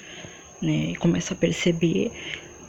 né? 0.61 0.91
E 0.93 0.95
começa 0.97 1.35
a 1.35 1.37
perceber 1.37 2.11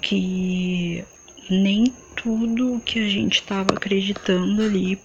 que 0.01 1.03
nem 1.49 1.85
tudo 2.15 2.81
que 2.83 2.99
a 2.99 3.07
gente 3.07 3.35
estava 3.35 3.73
acreditando 3.73 4.63
ali 4.63 4.97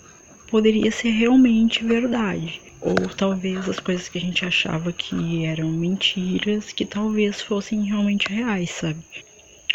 poderia 0.50 0.90
ser 0.90 1.10
realmente 1.10 1.84
verdade. 1.84 2.60
Ou 2.80 2.94
talvez 3.16 3.68
as 3.68 3.80
coisas 3.80 4.08
que 4.08 4.18
a 4.18 4.20
gente 4.20 4.44
achava 4.44 4.92
que 4.92 5.44
eram 5.44 5.70
mentiras, 5.70 6.72
que 6.72 6.84
talvez 6.84 7.40
fossem 7.40 7.84
realmente 7.84 8.28
reais, 8.28 8.70
sabe? 8.70 8.98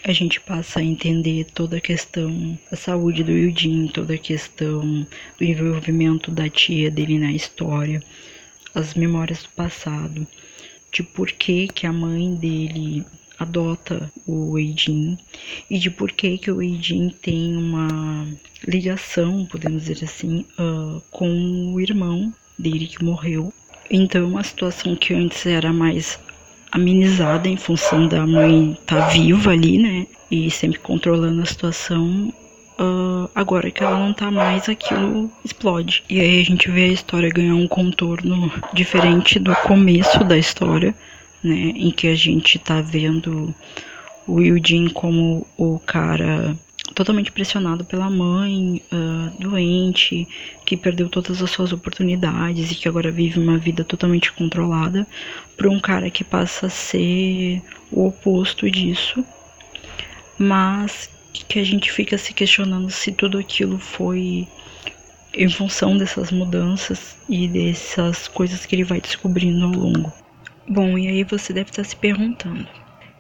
A 0.05 0.11
gente 0.11 0.39
passa 0.41 0.79
a 0.79 0.83
entender 0.83 1.45
toda 1.53 1.77
a 1.77 1.81
questão 1.81 2.57
da 2.69 2.75
saúde 2.75 3.23
do 3.23 3.31
Yudin, 3.31 3.87
toda 3.87 4.15
a 4.15 4.17
questão 4.17 5.07
do 5.37 5.43
envolvimento 5.43 6.29
da 6.29 6.49
tia 6.49 6.91
dele 6.91 7.17
na 7.17 7.31
história, 7.31 8.01
as 8.75 8.93
memórias 8.93 9.43
do 9.43 9.49
passado, 9.49 10.27
de 10.91 11.03
por 11.03 11.31
que, 11.31 11.67
que 11.67 11.87
a 11.87 11.93
mãe 11.93 12.35
dele 12.35 13.05
adota 13.39 14.11
o 14.27 14.57
Eijin 14.57 15.17
e 15.69 15.79
de 15.79 15.89
por 15.89 16.11
que 16.11 16.37
que 16.37 16.51
o 16.51 16.61
Eijin 16.61 17.09
tem 17.09 17.55
uma 17.55 18.27
ligação, 18.67 19.45
podemos 19.45 19.85
dizer 19.85 20.05
assim, 20.05 20.45
uh, 20.59 21.01
com 21.11 21.73
o 21.73 21.79
irmão 21.79 22.33
que 22.61 23.03
morreu. 23.03 23.53
Então, 23.89 24.27
uma 24.27 24.43
situação 24.43 24.95
que 24.95 25.13
antes 25.13 25.45
era 25.45 25.71
mais 25.71 26.19
amenizada 26.71 27.47
em 27.47 27.57
função 27.57 28.07
da 28.07 28.25
mãe 28.25 28.71
estar 28.71 29.01
tá 29.01 29.07
viva 29.09 29.51
ali, 29.51 29.77
né? 29.77 30.07
E 30.31 30.49
sempre 30.49 30.79
controlando 30.79 31.41
a 31.41 31.45
situação. 31.45 32.33
Uh, 32.79 33.29
agora 33.35 33.69
que 33.69 33.83
ela 33.83 33.99
não 33.99 34.13
tá 34.13 34.31
mais, 34.31 34.67
aquilo 34.67 35.31
explode. 35.45 36.03
E 36.09 36.19
aí 36.19 36.41
a 36.41 36.43
gente 36.43 36.71
vê 36.71 36.85
a 36.85 36.93
história 36.93 37.29
ganhar 37.29 37.53
um 37.53 37.67
contorno 37.67 38.51
diferente 38.73 39.37
do 39.37 39.55
começo 39.57 40.23
da 40.23 40.37
história, 40.37 40.95
né? 41.43 41.73
Em 41.75 41.91
que 41.91 42.07
a 42.07 42.15
gente 42.15 42.57
tá 42.57 42.81
vendo 42.81 43.53
o 44.27 44.41
Eugene 44.41 44.89
como 44.89 45.45
o 45.57 45.77
cara 45.79 46.57
totalmente 46.93 47.31
pressionado 47.31 47.85
pela 47.85 48.09
mãe, 48.09 48.81
uh, 48.91 49.41
doente, 49.41 50.27
que 50.65 50.75
perdeu 50.75 51.09
todas 51.09 51.41
as 51.41 51.49
suas 51.49 51.71
oportunidades 51.71 52.71
e 52.71 52.75
que 52.75 52.87
agora 52.87 53.11
vive 53.11 53.39
uma 53.39 53.57
vida 53.57 53.83
totalmente 53.83 54.31
controlada, 54.31 55.07
para 55.55 55.69
um 55.69 55.79
cara 55.79 56.09
que 56.09 56.23
passa 56.23 56.67
a 56.67 56.69
ser 56.69 57.61
o 57.91 58.07
oposto 58.07 58.69
disso, 58.69 59.25
mas 60.37 61.09
que 61.33 61.59
a 61.59 61.63
gente 61.63 61.91
fica 61.91 62.17
se 62.17 62.33
questionando 62.33 62.89
se 62.89 63.11
tudo 63.11 63.37
aquilo 63.37 63.79
foi 63.79 64.47
em 65.33 65.49
função 65.49 65.97
dessas 65.97 66.31
mudanças 66.31 67.17
e 67.27 67.47
dessas 67.47 68.27
coisas 68.27 68.65
que 68.65 68.75
ele 68.75 68.83
vai 68.83 69.01
descobrindo 69.01 69.65
ao 69.65 69.71
longo. 69.71 70.13
Bom, 70.67 70.97
e 70.97 71.07
aí 71.07 71.23
você 71.23 71.51
deve 71.51 71.71
estar 71.71 71.83
se 71.83 71.95
perguntando. 71.95 72.67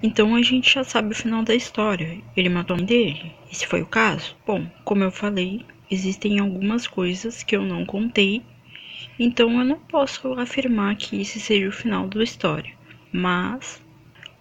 Então 0.03 0.35
a 0.35 0.41
gente 0.41 0.73
já 0.73 0.83
sabe 0.83 1.13
o 1.13 1.15
final 1.15 1.43
da 1.43 1.55
história. 1.55 2.21
Ele 2.35 2.49
matou 2.49 2.73
a 2.73 2.77
mãe 2.77 2.85
dele? 2.85 3.31
Esse 3.49 3.65
foi 3.65 3.81
o 3.81 3.87
caso? 3.87 4.35
Bom, 4.45 4.67
como 4.83 5.01
eu 5.01 5.11
falei, 5.11 5.65
existem 5.89 6.39
algumas 6.39 6.85
coisas 6.85 7.41
que 7.41 7.55
eu 7.55 7.61
não 7.61 7.85
contei, 7.85 8.41
então 9.17 9.57
eu 9.57 9.63
não 9.63 9.79
posso 9.79 10.33
afirmar 10.33 10.97
que 10.97 11.21
esse 11.21 11.39
seja 11.39 11.69
o 11.69 11.71
final 11.71 12.05
da 12.09 12.21
história. 12.21 12.73
Mas 13.13 13.81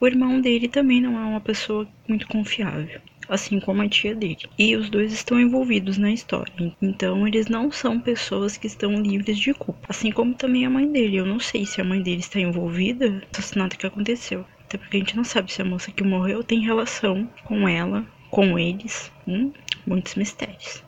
o 0.00 0.06
irmão 0.08 0.40
dele 0.40 0.66
também 0.66 1.00
não 1.00 1.16
é 1.16 1.24
uma 1.24 1.40
pessoa 1.40 1.88
muito 2.08 2.26
confiável 2.26 3.00
assim 3.28 3.58
como 3.60 3.80
a 3.80 3.88
tia 3.88 4.14
dele. 4.14 4.38
E 4.58 4.76
os 4.76 4.90
dois 4.90 5.12
estão 5.12 5.40
envolvidos 5.40 5.96
na 5.96 6.12
história. 6.12 6.52
Então 6.82 7.26
eles 7.26 7.46
não 7.46 7.70
são 7.70 7.98
pessoas 7.98 8.56
que 8.56 8.66
estão 8.66 9.00
livres 9.00 9.38
de 9.38 9.54
culpa. 9.54 9.80
Assim 9.88 10.10
como 10.10 10.34
também 10.34 10.66
a 10.66 10.70
mãe 10.70 10.90
dele. 10.90 11.16
Eu 11.16 11.26
não 11.26 11.40
sei 11.40 11.64
se 11.64 11.80
a 11.80 11.84
mãe 11.84 12.02
dele 12.02 12.20
está 12.20 12.38
envolvida 12.38 13.08
no 13.08 13.22
assassinato 13.32 13.78
que 13.78 13.86
aconteceu. 13.86 14.44
Até 14.72 14.78
porque 14.78 14.96
a 14.96 15.00
gente 15.00 15.16
não 15.16 15.24
sabe 15.24 15.52
se 15.52 15.60
a 15.60 15.66
moça 15.66 15.90
que 15.90 16.02
morreu 16.02 16.42
tem 16.42 16.60
relação 16.60 17.28
com 17.44 17.68
ela, 17.68 18.06
com 18.30 18.58
eles. 18.58 19.12
Hum? 19.28 19.52
Muitos 19.86 20.14
mistérios. 20.14 20.82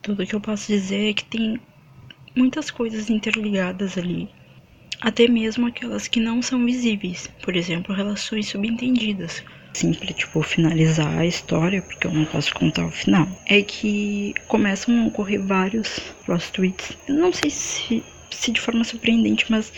Tudo 0.00 0.24
que 0.24 0.34
eu 0.34 0.40
posso 0.40 0.68
dizer 0.68 1.10
é 1.10 1.12
que 1.12 1.24
tem 1.26 1.60
muitas 2.34 2.70
coisas 2.70 3.10
interligadas 3.10 3.98
ali. 3.98 4.30
Até 5.02 5.28
mesmo 5.28 5.66
aquelas 5.66 6.08
que 6.08 6.18
não 6.18 6.40
são 6.40 6.64
visíveis. 6.64 7.28
Por 7.42 7.54
exemplo, 7.54 7.94
relações 7.94 8.48
subentendidas 8.48 9.44
simples, 9.74 10.16
tipo, 10.16 10.40
finalizar 10.40 11.18
a 11.18 11.26
história, 11.26 11.82
porque 11.82 12.06
eu 12.06 12.14
não 12.14 12.24
posso 12.24 12.54
contar 12.54 12.86
o 12.86 12.90
final, 12.90 13.28
é 13.44 13.60
que 13.60 14.32
começam 14.48 15.02
a 15.02 15.06
ocorrer 15.08 15.44
vários 15.44 15.98
plot 16.24 16.50
twists. 16.52 16.96
Não 17.06 17.30
sei 17.30 17.50
se, 17.50 18.02
se 18.30 18.50
de 18.50 18.58
forma 18.58 18.82
surpreendente, 18.82 19.44
mas 19.50 19.70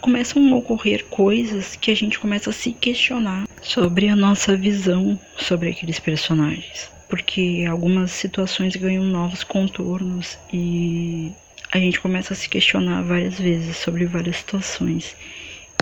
começam 0.00 0.52
a 0.52 0.56
ocorrer 0.56 1.04
coisas 1.06 1.76
que 1.76 1.90
a 1.90 1.94
gente 1.94 2.18
começa 2.18 2.50
a 2.50 2.52
se 2.52 2.72
questionar 2.72 3.46
sobre 3.62 4.08
a 4.08 4.16
nossa 4.16 4.56
visão 4.56 5.18
sobre 5.36 5.70
aqueles 5.70 5.98
personagens. 5.98 6.90
Porque 7.08 7.64
algumas 7.68 8.10
situações 8.10 8.76
ganham 8.76 9.04
novos 9.04 9.42
contornos 9.42 10.38
e 10.52 11.32
a 11.70 11.78
gente 11.78 12.00
começa 12.00 12.32
a 12.32 12.36
se 12.36 12.48
questionar 12.48 13.02
várias 13.02 13.38
vezes 13.38 13.76
sobre 13.76 14.04
várias 14.06 14.36
situações. 14.36 15.16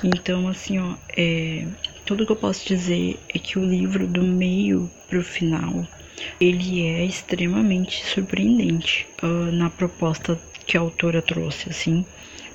Então, 0.04 0.46
assim, 0.48 0.78
ó, 0.78 0.94
é, 1.16 1.66
tudo 2.04 2.26
que 2.26 2.32
eu 2.32 2.36
posso 2.36 2.66
dizer 2.66 3.18
é 3.34 3.38
que 3.38 3.58
o 3.58 3.64
livro, 3.64 4.06
do 4.06 4.22
meio 4.22 4.90
pro 5.08 5.22
final, 5.22 5.86
ele 6.40 6.86
é 6.86 7.04
extremamente 7.04 8.04
surpreendente 8.04 9.06
uh, 9.22 9.50
na 9.52 9.70
proposta 9.70 10.38
que 10.66 10.76
a 10.76 10.80
autora 10.80 11.22
trouxe, 11.22 11.70
assim, 11.70 12.04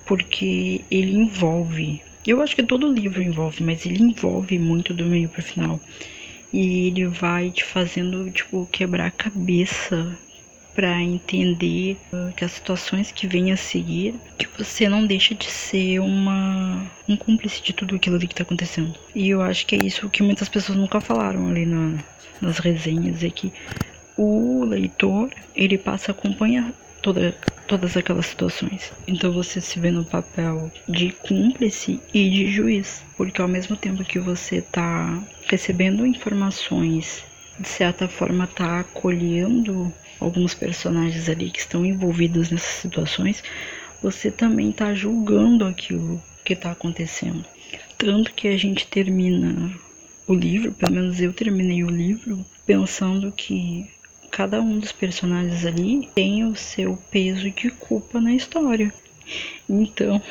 porque 0.05 0.81
ele 0.89 1.13
envolve. 1.13 2.01
Eu 2.25 2.41
acho 2.41 2.55
que 2.55 2.63
todo 2.63 2.91
livro 2.91 3.21
envolve, 3.21 3.63
mas 3.63 3.85
ele 3.85 4.01
envolve 4.01 4.59
muito 4.59 4.93
do 4.93 5.05
meio 5.05 5.29
pro 5.29 5.41
final. 5.41 5.79
E 6.53 6.87
ele 6.87 7.07
vai 7.07 7.49
te 7.49 7.63
fazendo, 7.63 8.29
tipo, 8.29 8.67
quebrar 8.71 9.07
a 9.07 9.11
cabeça 9.11 10.17
para 10.73 11.01
entender 11.01 11.97
uh, 12.13 12.31
que 12.33 12.45
as 12.45 12.53
situações 12.53 13.11
que 13.11 13.27
vêm 13.27 13.51
a 13.51 13.57
seguir, 13.57 14.15
que 14.37 14.47
você 14.57 14.87
não 14.87 15.05
deixa 15.05 15.35
de 15.35 15.45
ser 15.45 15.99
uma 15.99 16.85
um 17.07 17.17
cúmplice 17.17 17.61
de 17.61 17.73
tudo 17.73 17.95
aquilo 17.95 18.19
que 18.19 18.33
tá 18.33 18.43
acontecendo. 18.43 18.97
E 19.13 19.29
eu 19.29 19.41
acho 19.41 19.65
que 19.65 19.75
é 19.75 19.79
isso 19.83 20.09
que 20.09 20.23
muitas 20.23 20.47
pessoas 20.47 20.77
nunca 20.77 21.01
falaram 21.01 21.49
ali 21.49 21.65
na, 21.65 21.97
nas 22.39 22.57
resenhas, 22.59 23.23
é 23.23 23.29
que 23.29 23.51
o 24.17 24.63
leitor, 24.65 25.29
ele 25.55 25.77
passa 25.77 26.11
a 26.11 26.13
acompanhar 26.13 26.71
toda, 27.01 27.35
todas 27.67 27.97
aquelas 27.97 28.27
situações. 28.27 28.91
Então 29.07 29.31
você 29.31 29.59
se 29.59 29.79
vê 29.79 29.91
no 29.91 30.05
papel 30.05 30.71
de 30.87 31.11
cúmplice 31.11 31.99
e 32.13 32.29
de 32.29 32.47
juiz, 32.47 33.03
porque 33.17 33.41
ao 33.41 33.47
mesmo 33.47 33.75
tempo 33.75 34.03
que 34.03 34.19
você 34.19 34.61
tá 34.61 35.21
recebendo 35.47 36.05
informações, 36.05 37.23
de 37.59 37.67
certa 37.67 38.07
forma 38.07 38.47
tá 38.47 38.79
acolhendo 38.79 39.93
alguns 40.19 40.53
personagens 40.53 41.27
ali 41.27 41.49
que 41.49 41.59
estão 41.59 41.85
envolvidos 41.85 42.51
nessas 42.51 42.75
situações, 42.75 43.43
você 44.01 44.31
também 44.31 44.69
está 44.69 44.93
julgando 44.93 45.65
aquilo 45.65 46.21
que 46.43 46.53
está 46.53 46.71
acontecendo. 46.71 47.45
Tanto 47.97 48.33
que 48.33 48.47
a 48.47 48.57
gente 48.57 48.87
termina 48.87 49.71
o 50.27 50.33
livro, 50.33 50.71
pelo 50.71 50.93
menos 50.93 51.19
eu 51.19 51.33
terminei 51.33 51.83
o 51.83 51.89
livro, 51.89 52.45
pensando 52.65 53.31
que 53.31 53.89
cada 54.31 54.61
um 54.61 54.79
dos 54.79 54.93
personagens 54.93 55.65
ali 55.65 56.09
tem 56.15 56.45
o 56.45 56.55
seu 56.55 56.97
peso 57.11 57.51
de 57.51 57.69
culpa 57.69 58.19
na 58.21 58.33
história. 58.33 58.91
Então, 59.69 60.21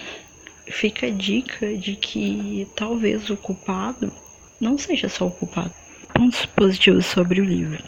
fica 0.67 1.07
a 1.07 1.11
dica 1.11 1.77
de 1.77 1.95
que 1.97 2.67
talvez 2.75 3.29
o 3.29 3.37
culpado 3.37 4.11
não 4.61 4.79
seja 4.79 5.09
só 5.09 5.27
o 5.27 5.31
culpado. 5.31 5.73
Pontos 6.15 6.47
positivos 6.47 7.07
sobre 7.07 7.41
o 7.41 7.45
livro. 7.45 7.83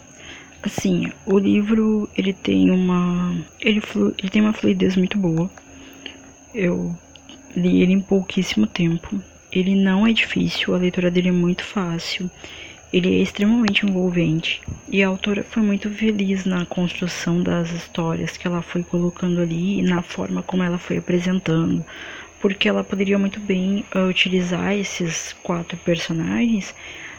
Assim, 0.61 1.11
o 1.25 1.37
livro 1.37 2.09
ele 2.15 2.31
tem 2.31 2.71
uma 2.71 3.35
ele, 3.59 3.81
flu, 3.81 4.13
ele 4.17 4.29
tem 4.29 4.41
uma 4.41 4.53
fluidez 4.53 4.95
muito 4.95 5.17
boa. 5.17 5.49
Eu 6.53 6.95
li 7.55 7.81
ele 7.81 7.93
em 7.93 8.01
pouquíssimo 8.01 8.65
tempo. 8.67 9.21
Ele 9.51 9.75
não 9.75 10.07
é 10.07 10.13
difícil, 10.13 10.73
a 10.73 10.77
leitura 10.77 11.11
dele 11.11 11.29
é 11.29 11.33
muito 11.33 11.63
fácil. 11.63 12.29
Ele 12.93 13.17
é 13.19 13.21
extremamente 13.21 13.85
envolvente 13.85 14.61
e 14.87 15.03
a 15.03 15.07
autora 15.09 15.43
foi 15.43 15.63
muito 15.63 15.89
feliz 15.91 16.45
na 16.45 16.65
construção 16.65 17.41
das 17.43 17.71
histórias 17.71 18.37
que 18.37 18.47
ela 18.47 18.61
foi 18.61 18.83
colocando 18.83 19.41
ali 19.41 19.79
e 19.79 19.83
na 19.83 20.03
forma 20.03 20.43
como 20.43 20.63
ela 20.63 20.77
foi 20.79 20.97
apresentando, 20.97 21.85
porque 22.39 22.69
ela 22.69 22.83
poderia 22.83 23.17
muito 23.19 23.39
bem 23.41 23.87
uh, 23.95 24.07
utilizar 24.07 24.73
esses 24.73 25.33
quatro 25.33 25.77
personagens, 25.79 26.75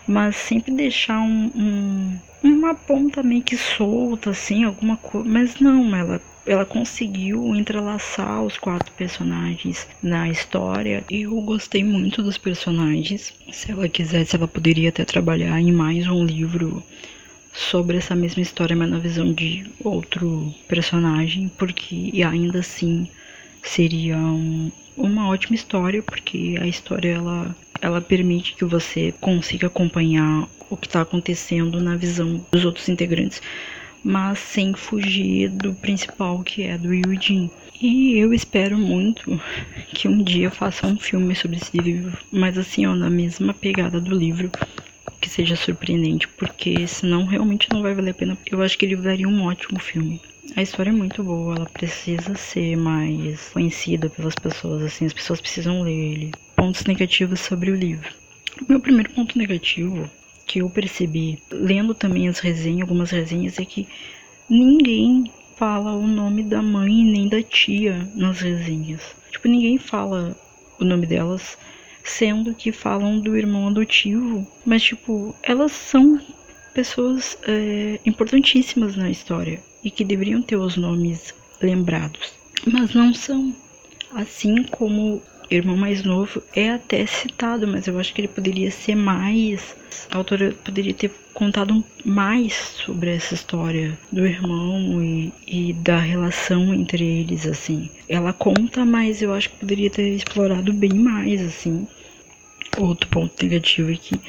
mas 0.07 0.37
sempre 0.37 0.75
deixar 0.75 1.21
um, 1.21 1.51
um 1.55 2.21
uma 2.43 2.75
ponta 2.75 3.23
meio 3.23 3.43
que 3.43 3.57
solta, 3.57 4.31
assim, 4.31 4.65
alguma 4.65 4.99
coisa. 4.99 5.29
Mas 5.29 5.59
não, 5.61 5.95
ela, 5.97 6.23
ela 6.47 6.65
conseguiu 6.65 7.55
entrelaçar 7.55 8.43
os 8.43 8.59
quatro 8.59 8.93
personagens 8.93 9.87
na 10.03 10.29
história. 10.29 11.05
Eu 11.09 11.41
gostei 11.41 11.83
muito 11.83 12.23
dos 12.23 12.37
personagens. 12.37 13.33
Se 13.51 13.71
ela 13.71 13.89
quisesse, 13.89 14.37
ela 14.37 14.47
poderia 14.47 14.91
até 14.91 15.05
trabalhar 15.05 15.59
em 15.59 15.73
mais 15.73 16.07
um 16.07 16.25
livro 16.25 16.83
sobre 17.53 17.97
essa 17.97 18.15
mesma 18.15 18.43
história, 18.43 18.77
mas 18.77 18.91
na 18.91 18.99
visão 18.99 19.33
de 19.33 19.65
outro 19.83 20.53
personagem, 20.69 21.49
porque 21.57 22.11
ainda 22.27 22.59
assim 22.59 23.09
seria 23.63 24.19
um, 24.19 24.71
uma 24.97 25.29
ótima 25.29 25.55
história, 25.55 26.03
porque 26.03 26.57
a 26.61 26.67
história 26.67 27.11
ela, 27.11 27.57
ela 27.81 28.01
permite 28.01 28.55
que 28.55 28.65
você 28.65 29.15
consiga 29.21 29.69
acompanhar 29.69 30.49
o 30.69 30.77
que 30.77 30.87
está 30.87 31.01
acontecendo 31.01 31.81
na 31.81 31.97
visão 31.97 32.45
dos 32.53 32.65
outros 32.65 32.89
integrantes, 32.89 33.41
mas 34.05 34.39
sem 34.39 34.75
fugir 34.75 35.49
do 35.49 35.73
principal 35.75 36.43
que 36.43 36.63
é 36.63 36.77
do 36.77 36.93
Eugene. 36.93 37.51
E 37.81 38.19
eu 38.19 38.33
espero 38.35 38.79
muito 38.79 39.41
que 39.95 40.07
um 40.07 40.23
dia 40.23 40.51
faça 40.51 40.87
um 40.87 40.99
filme 40.99 41.35
sobre 41.35 41.57
esse 41.57 41.81
livro, 41.81 42.17
mas 42.31 42.59
assim, 42.59 42.85
ó, 42.87 42.95
na 42.95 43.09
mesma 43.09 43.55
pegada 43.55 43.99
do 44.01 44.15
livro, 44.15 44.53
que 45.21 45.31
seja 45.31 45.57
surpreendente, 45.57 46.29
porque 46.29 46.87
senão 46.87 47.25
realmente 47.25 47.73
não 47.73 47.81
vai 47.81 47.95
valer 47.95 48.11
a 48.11 48.15
pena. 48.15 48.39
Eu 48.47 48.61
acho 48.61 48.77
que 48.77 48.85
ele 48.85 48.97
daria 48.97 49.27
um 49.27 49.45
ótimo 49.45 49.81
filme. 49.81 50.21
A 50.55 50.63
história 50.63 50.91
é 50.91 50.93
muito 50.93 51.25
boa, 51.25 51.55
ela 51.55 51.67
precisa 51.67 52.35
ser 52.37 52.77
mais 52.77 53.49
conhecida 53.49 54.11
pelas 54.11 54.37
pessoas, 54.37 54.83
assim, 54.83 55.07
as 55.07 55.15
pessoas 55.15 55.41
precisam 55.41 55.83
ler 55.83 56.13
ele. 56.13 56.35
Pontos 56.55 56.85
negativos 56.85 57.41
sobre 57.41 57.71
o 57.71 57.75
livro. 57.75 58.13
Meu 58.69 58.79
primeiro 58.79 59.11
ponto 59.11 59.37
negativo 59.37 60.09
que 60.55 60.61
eu 60.61 60.71
percebi, 60.71 61.43
lendo 61.51 61.93
também 61.93 62.29
as 62.29 62.39
resenhas, 62.39 62.83
algumas 62.83 63.11
resenhas, 63.11 63.59
é 63.59 63.65
que 63.65 63.89
ninguém 64.49 65.29
fala 65.57 65.97
o 65.97 66.07
nome 66.07 66.45
da 66.45 66.63
mãe 66.63 66.93
nem 67.05 67.29
da 67.29 67.43
tia 67.43 68.09
nas 68.15 68.39
resenhas. 68.39 69.17
Tipo, 69.33 69.49
ninguém 69.49 69.79
fala 69.79 70.39
o 70.79 70.85
nome 70.85 71.09
delas, 71.09 71.59
sendo 72.05 72.55
que 72.55 72.71
falam 72.71 73.19
do 73.19 73.37
irmão 73.37 73.67
adotivo, 73.67 74.47
mas 74.65 74.85
tipo, 74.85 75.35
elas 75.43 75.73
são 75.73 76.21
pessoas 76.73 77.37
é, 77.49 77.99
importantíssimas 78.07 78.95
na 78.95 79.11
história 79.11 79.61
e 79.83 79.91
que 79.91 80.05
deveriam 80.05 80.41
ter 80.41 80.55
os 80.55 80.77
nomes 80.77 81.35
lembrados, 81.61 82.33
mas 82.65 82.95
não 82.95 83.13
são. 83.13 83.53
Assim 84.13 84.63
como 84.63 85.21
irmão 85.51 85.77
mais 85.77 86.03
novo 86.03 86.43
é 86.55 86.71
até 86.71 87.05
citado, 87.07 87.67
mas 87.67 87.87
eu 87.87 87.99
acho 87.99 88.15
que 88.15 88.21
ele 88.21 88.29
poderia 88.29 88.71
ser 88.71 88.95
mais. 88.95 89.77
A 90.11 90.19
autora 90.19 90.53
poderia 90.65 90.95
ter 90.95 91.11
contado 91.33 91.85
mais 92.05 92.55
sobre 92.85 93.15
essa 93.15 93.35
história 93.35 93.99
do 94.11 94.27
irmão 94.27 95.03
e, 95.03 95.33
e 95.47 95.73
da 95.73 95.99
relação 95.99 96.73
entre 96.75 97.05
eles, 97.05 97.47
assim. 97.47 97.91
Ela 98.09 98.33
conta, 98.33 98.85
mas 98.85 99.23
eu 99.23 99.33
acho 99.33 99.51
que 99.51 99.59
poderia 99.59 99.91
ter 99.91 100.09
explorado 100.15 100.73
bem 100.73 100.95
mais, 100.95 101.41
assim. 101.41 101.87
Outro 102.79 103.09
ponto 103.09 103.43
negativo 103.43 103.93
é 103.93 103.97
que, 103.97 104.21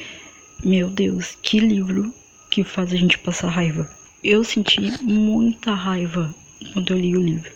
meu 0.64 0.88
Deus, 0.88 1.36
que 1.42 1.58
livro 1.58 2.12
que 2.50 2.62
faz 2.62 2.92
a 2.92 2.96
gente 2.96 3.18
passar 3.18 3.48
raiva. 3.48 3.90
Eu 4.22 4.42
senti 4.44 4.80
muita 5.02 5.74
raiva 5.74 6.34
quando 6.72 6.92
eu 6.92 6.98
li 6.98 7.16
o 7.16 7.22
livro. 7.22 7.50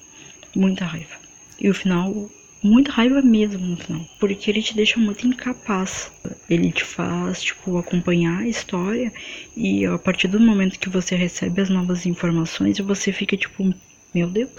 Muita 0.55 0.85
raiva. 0.85 1.17
E 1.61 1.69
o 1.69 1.75
final 1.75 2.31
muita 2.63 2.93
raiva 2.93 3.23
mesmo 3.23 3.67
no 3.67 3.77
final, 3.77 4.05
porque 4.19 4.51
ele 4.51 4.63
te 4.63 4.75
deixa 4.75 4.99
muito 4.99 5.27
incapaz. 5.27 6.13
Ele 6.49 6.71
te 6.71 6.85
faz, 6.85 7.43
tipo, 7.43 7.79
acompanhar 7.79 8.41
a 8.41 8.49
história 8.49 9.13
e 9.57 9.87
a 9.87 9.99
partir 9.99 10.29
do 10.29 10.41
momento 10.41 10.79
que 10.79 10.89
você 10.89 11.15
recebe 11.15 11.61
as 11.61 11.71
novas 11.71 12.07
informações, 12.07 12.79
você 12.79 13.13
fica 13.13 13.37
tipo, 13.37 13.75
meu 14.15 14.29
Deus, 14.29 14.51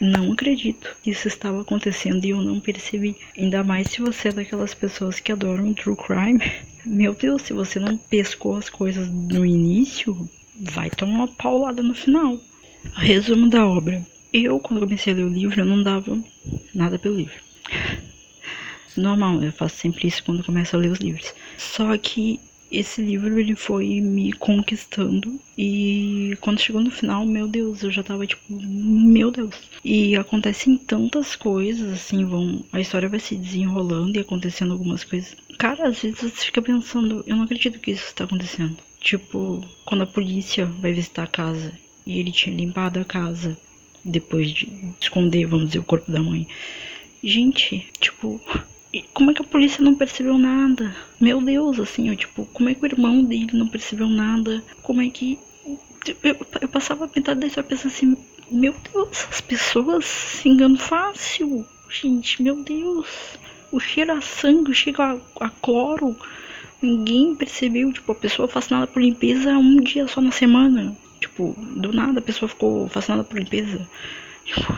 não 0.00 0.32
acredito 0.32 0.96
que 1.02 1.10
isso 1.10 1.28
estava 1.28 1.60
acontecendo 1.60 2.24
e 2.24 2.30
eu 2.30 2.40
não 2.40 2.58
percebi. 2.58 3.14
Ainda 3.36 3.62
mais 3.62 3.88
se 3.88 4.00
você 4.00 4.28
é 4.28 4.32
daquelas 4.32 4.72
pessoas 4.72 5.20
que 5.20 5.30
adoram 5.30 5.74
true 5.74 5.96
crime. 5.96 6.40
Meu 6.86 7.14
Deus, 7.14 7.42
se 7.42 7.52
você 7.52 7.78
não 7.78 7.98
pescou 7.98 8.56
as 8.56 8.70
coisas 8.70 9.10
no 9.10 9.44
início, 9.44 10.26
vai 10.58 10.88
tomar 10.88 11.14
uma 11.14 11.28
paulada 11.28 11.82
no 11.82 11.94
final. 11.94 12.40
Resumo 12.94 13.50
da 13.50 13.66
obra. 13.66 14.02
Eu, 14.32 14.60
quando 14.60 14.80
comecei 14.80 15.12
a 15.12 15.16
ler 15.16 15.24
o 15.24 15.28
livro, 15.28 15.60
eu 15.60 15.66
não 15.66 15.82
dava 15.82 16.22
nada 16.72 16.98
pelo 16.98 17.16
livro. 17.16 17.42
Normal, 18.96 19.42
eu 19.42 19.52
faço 19.52 19.76
sempre 19.76 20.06
isso 20.06 20.22
quando 20.22 20.44
começo 20.44 20.76
a 20.76 20.78
ler 20.78 20.90
os 20.90 21.00
livros. 21.00 21.34
Só 21.56 21.96
que 21.98 22.40
esse 22.70 23.02
livro 23.02 23.38
ele 23.38 23.56
foi 23.56 24.00
me 24.00 24.32
conquistando 24.32 25.40
e 25.58 26.36
quando 26.40 26.60
chegou 26.60 26.80
no 26.80 26.90
final, 26.90 27.26
meu 27.26 27.48
Deus, 27.48 27.82
eu 27.82 27.90
já 27.90 28.02
tava 28.02 28.26
tipo, 28.26 28.40
meu 28.48 29.32
Deus. 29.32 29.54
E 29.84 30.14
acontecem 30.14 30.76
tantas 30.76 31.34
coisas, 31.34 31.92
assim, 31.92 32.24
vão, 32.24 32.64
a 32.72 32.80
história 32.80 33.08
vai 33.08 33.18
se 33.18 33.34
desenrolando 33.34 34.16
e 34.16 34.20
acontecendo 34.20 34.72
algumas 34.72 35.02
coisas. 35.02 35.36
Cara, 35.58 35.88
às 35.88 36.00
vezes 36.00 36.20
você 36.20 36.46
fica 36.46 36.62
pensando, 36.62 37.24
eu 37.26 37.34
não 37.34 37.44
acredito 37.44 37.80
que 37.80 37.90
isso 37.90 38.06
está 38.06 38.24
acontecendo. 38.24 38.76
Tipo, 39.00 39.64
quando 39.84 40.02
a 40.02 40.06
polícia 40.06 40.66
vai 40.66 40.92
visitar 40.92 41.24
a 41.24 41.26
casa 41.26 41.72
e 42.06 42.20
ele 42.20 42.30
tinha 42.30 42.54
limpado 42.54 43.00
a 43.00 43.04
casa 43.04 43.58
depois 44.04 44.50
de 44.50 44.94
esconder, 45.00 45.46
vamos 45.46 45.66
dizer, 45.66 45.78
o 45.78 45.84
corpo 45.84 46.10
da 46.10 46.20
mãe. 46.20 46.46
Gente, 47.22 47.86
tipo, 48.00 48.40
como 49.12 49.30
é 49.30 49.34
que 49.34 49.42
a 49.42 49.44
polícia 49.44 49.84
não 49.84 49.94
percebeu 49.94 50.38
nada? 50.38 50.94
Meu 51.20 51.40
Deus, 51.40 51.78
assim, 51.78 52.08
eu, 52.08 52.16
tipo, 52.16 52.46
como 52.46 52.68
é 52.68 52.74
que 52.74 52.82
o 52.82 52.86
irmão 52.86 53.22
dele 53.22 53.50
não 53.52 53.68
percebeu 53.68 54.08
nada? 54.08 54.62
Como 54.82 55.00
é 55.00 55.08
que. 55.08 55.38
Eu, 56.22 56.36
eu 56.60 56.68
passava 56.68 57.10
metade 57.14 57.40
da 57.40 57.46
história 57.46 57.68
pensando 57.68 57.92
assim, 57.92 58.16
meu 58.50 58.74
Deus, 58.92 59.28
as 59.30 59.40
pessoas 59.40 60.04
se 60.06 60.48
enganam 60.48 60.78
fácil. 60.78 61.64
Gente, 61.88 62.42
meu 62.42 62.62
Deus. 62.64 63.06
O 63.70 63.78
cheiro 63.78 64.12
a 64.12 64.20
sangue, 64.20 64.74
cheiro 64.74 65.00
a, 65.02 65.18
a 65.40 65.50
cloro. 65.50 66.16
Ninguém 66.82 67.34
percebeu, 67.36 67.92
tipo, 67.92 68.10
a 68.10 68.14
pessoa 68.14 68.48
fascinada 68.48 68.86
por 68.86 69.02
limpeza 69.02 69.50
um 69.58 69.80
dia 69.80 70.08
só 70.08 70.20
na 70.20 70.32
semana. 70.32 70.96
Tipo, 71.20 71.54
do 71.76 71.92
nada 71.92 72.18
a 72.18 72.22
pessoa 72.22 72.48
ficou 72.48 72.88
fascinada 72.88 73.24
por 73.24 73.38
limpeza. 73.38 73.86
Tipo, 74.44 74.76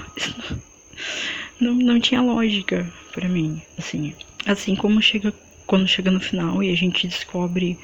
não, 1.61 1.75
não 1.75 2.01
tinha 2.01 2.21
lógica 2.21 2.91
para 3.13 3.29
mim, 3.29 3.63
assim. 3.79 4.15
Assim 4.45 4.75
como 4.75 5.01
chega 5.01 5.33
quando 5.67 5.87
chega 5.87 6.11
no 6.11 6.21
final 6.21 6.63
e 6.63 6.71
a 6.71 6.75
gente 6.75 7.07
descobre 7.07 7.79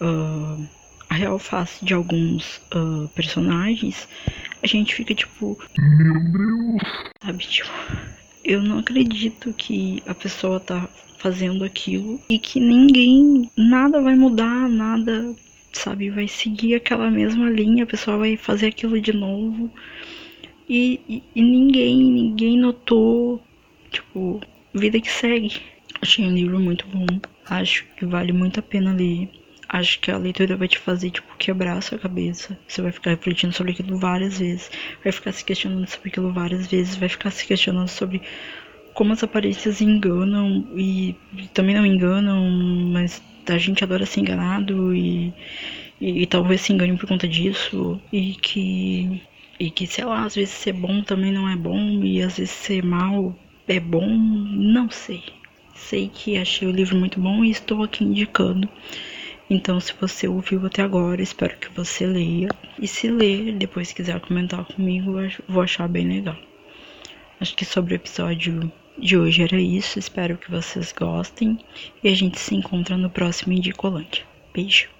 uh, 0.00 0.66
a 1.08 1.14
real 1.14 1.38
face 1.38 1.84
de 1.84 1.94
alguns 1.94 2.60
uh, 2.74 3.08
personagens, 3.14 4.08
a 4.62 4.66
gente 4.66 4.94
fica 4.94 5.14
tipo, 5.14 5.58
meu 5.78 6.32
Deus, 6.32 6.82
sabe, 7.22 7.44
tipo, 7.44 7.70
eu 8.44 8.62
não 8.62 8.78
acredito 8.78 9.52
que 9.52 10.02
a 10.06 10.14
pessoa 10.14 10.60
tá 10.60 10.88
fazendo 11.18 11.64
aquilo 11.64 12.20
e 12.28 12.38
que 12.38 12.60
ninguém, 12.60 13.50
nada 13.56 14.00
vai 14.00 14.14
mudar, 14.14 14.68
nada 14.68 15.34
sabe? 15.72 16.10
Vai 16.10 16.28
seguir 16.28 16.74
aquela 16.74 17.10
mesma 17.10 17.50
linha, 17.50 17.84
a 17.84 17.86
pessoa 17.86 18.18
vai 18.18 18.36
fazer 18.36 18.68
aquilo 18.68 19.00
de 19.00 19.12
novo. 19.12 19.70
E, 20.68 21.00
e, 21.08 21.22
e 21.34 21.42
ninguém, 21.42 21.96
ninguém 21.96 22.58
notou. 22.58 23.42
Tipo, 23.90 24.40
vida 24.74 25.00
que 25.00 25.10
segue. 25.10 25.60
Achei 26.02 26.24
um 26.24 26.34
livro 26.34 26.58
muito 26.58 26.86
bom. 26.88 27.06
Acho 27.48 27.84
que 27.96 28.04
vale 28.04 28.32
muito 28.32 28.60
a 28.60 28.62
pena 28.62 28.92
ler. 28.92 29.30
Acho 29.68 29.98
que 30.00 30.10
a 30.10 30.18
leitura 30.18 30.56
vai 30.56 30.68
te 30.68 30.78
fazer, 30.78 31.10
tipo, 31.10 31.36
quebrar 31.36 31.76
a 31.76 31.80
sua 31.80 31.98
cabeça. 31.98 32.58
Você 32.68 32.82
vai 32.82 32.92
ficar 32.92 33.10
refletindo 33.10 33.52
sobre 33.52 33.72
aquilo 33.72 33.98
várias 33.98 34.38
vezes. 34.38 34.70
Vai 35.02 35.12
ficar 35.12 35.32
se 35.32 35.44
questionando 35.44 35.86
sobre 35.88 36.08
aquilo 36.08 36.32
várias 36.32 36.66
vezes. 36.66 36.96
Vai 36.96 37.08
ficar 37.08 37.30
se 37.30 37.46
questionando 37.46 37.88
sobre 37.88 38.22
como 38.94 39.12
as 39.12 39.22
aparências 39.22 39.80
enganam 39.80 40.66
e 40.74 41.14
também 41.52 41.74
não 41.74 41.84
enganam, 41.84 42.48
mas 42.92 43.22
a 43.54 43.58
gente 43.58 43.82
adora 43.84 44.06
ser 44.06 44.20
enganado 44.20 44.94
e, 44.94 45.32
e, 46.00 46.22
e, 46.22 46.26
talvez 46.26 46.60
se 46.60 46.72
engane 46.72 46.96
por 46.96 47.08
conta 47.08 47.26
disso 47.28 48.00
e 48.12 48.34
que 48.34 49.22
e 49.58 49.70
que 49.70 49.86
sei 49.86 50.04
lá 50.04 50.24
às 50.24 50.34
vezes 50.34 50.52
ser 50.52 50.72
bom 50.74 51.02
também 51.02 51.32
não 51.32 51.48
é 51.48 51.56
bom 51.56 52.02
e 52.04 52.22
às 52.22 52.36
vezes 52.36 52.52
ser 52.52 52.84
mal 52.84 53.34
é 53.66 53.80
bom 53.80 54.06
não 54.06 54.90
sei. 54.90 55.22
Sei 55.74 56.08
que 56.12 56.38
achei 56.38 56.66
o 56.66 56.72
livro 56.72 56.96
muito 56.96 57.20
bom 57.20 57.44
e 57.44 57.50
estou 57.50 57.82
aqui 57.82 58.04
indicando. 58.04 58.68
Então 59.48 59.78
se 59.80 59.94
você 60.00 60.26
ouviu 60.28 60.64
até 60.66 60.82
agora 60.82 61.22
espero 61.22 61.56
que 61.58 61.68
você 61.70 62.06
leia. 62.06 62.48
E 62.78 62.86
se 62.86 63.08
ler 63.08 63.52
depois 63.54 63.92
quiser 63.92 64.20
comentar 64.20 64.64
comigo 64.64 65.14
vou 65.48 65.62
achar 65.62 65.88
bem 65.88 66.08
legal. 66.08 66.36
Acho 67.40 67.54
que 67.54 67.64
sobre 67.64 67.94
o 67.94 67.96
episódio 67.96 68.72
de 68.98 69.16
hoje 69.16 69.42
era 69.42 69.60
isso. 69.60 69.98
Espero 69.98 70.36
que 70.36 70.50
vocês 70.50 70.92
gostem 70.92 71.58
e 72.02 72.08
a 72.08 72.14
gente 72.14 72.38
se 72.38 72.54
encontra 72.54 72.96
no 72.96 73.10
próximo 73.10 73.52
Indicolândia. 73.52 74.24
Beijo! 74.52 74.95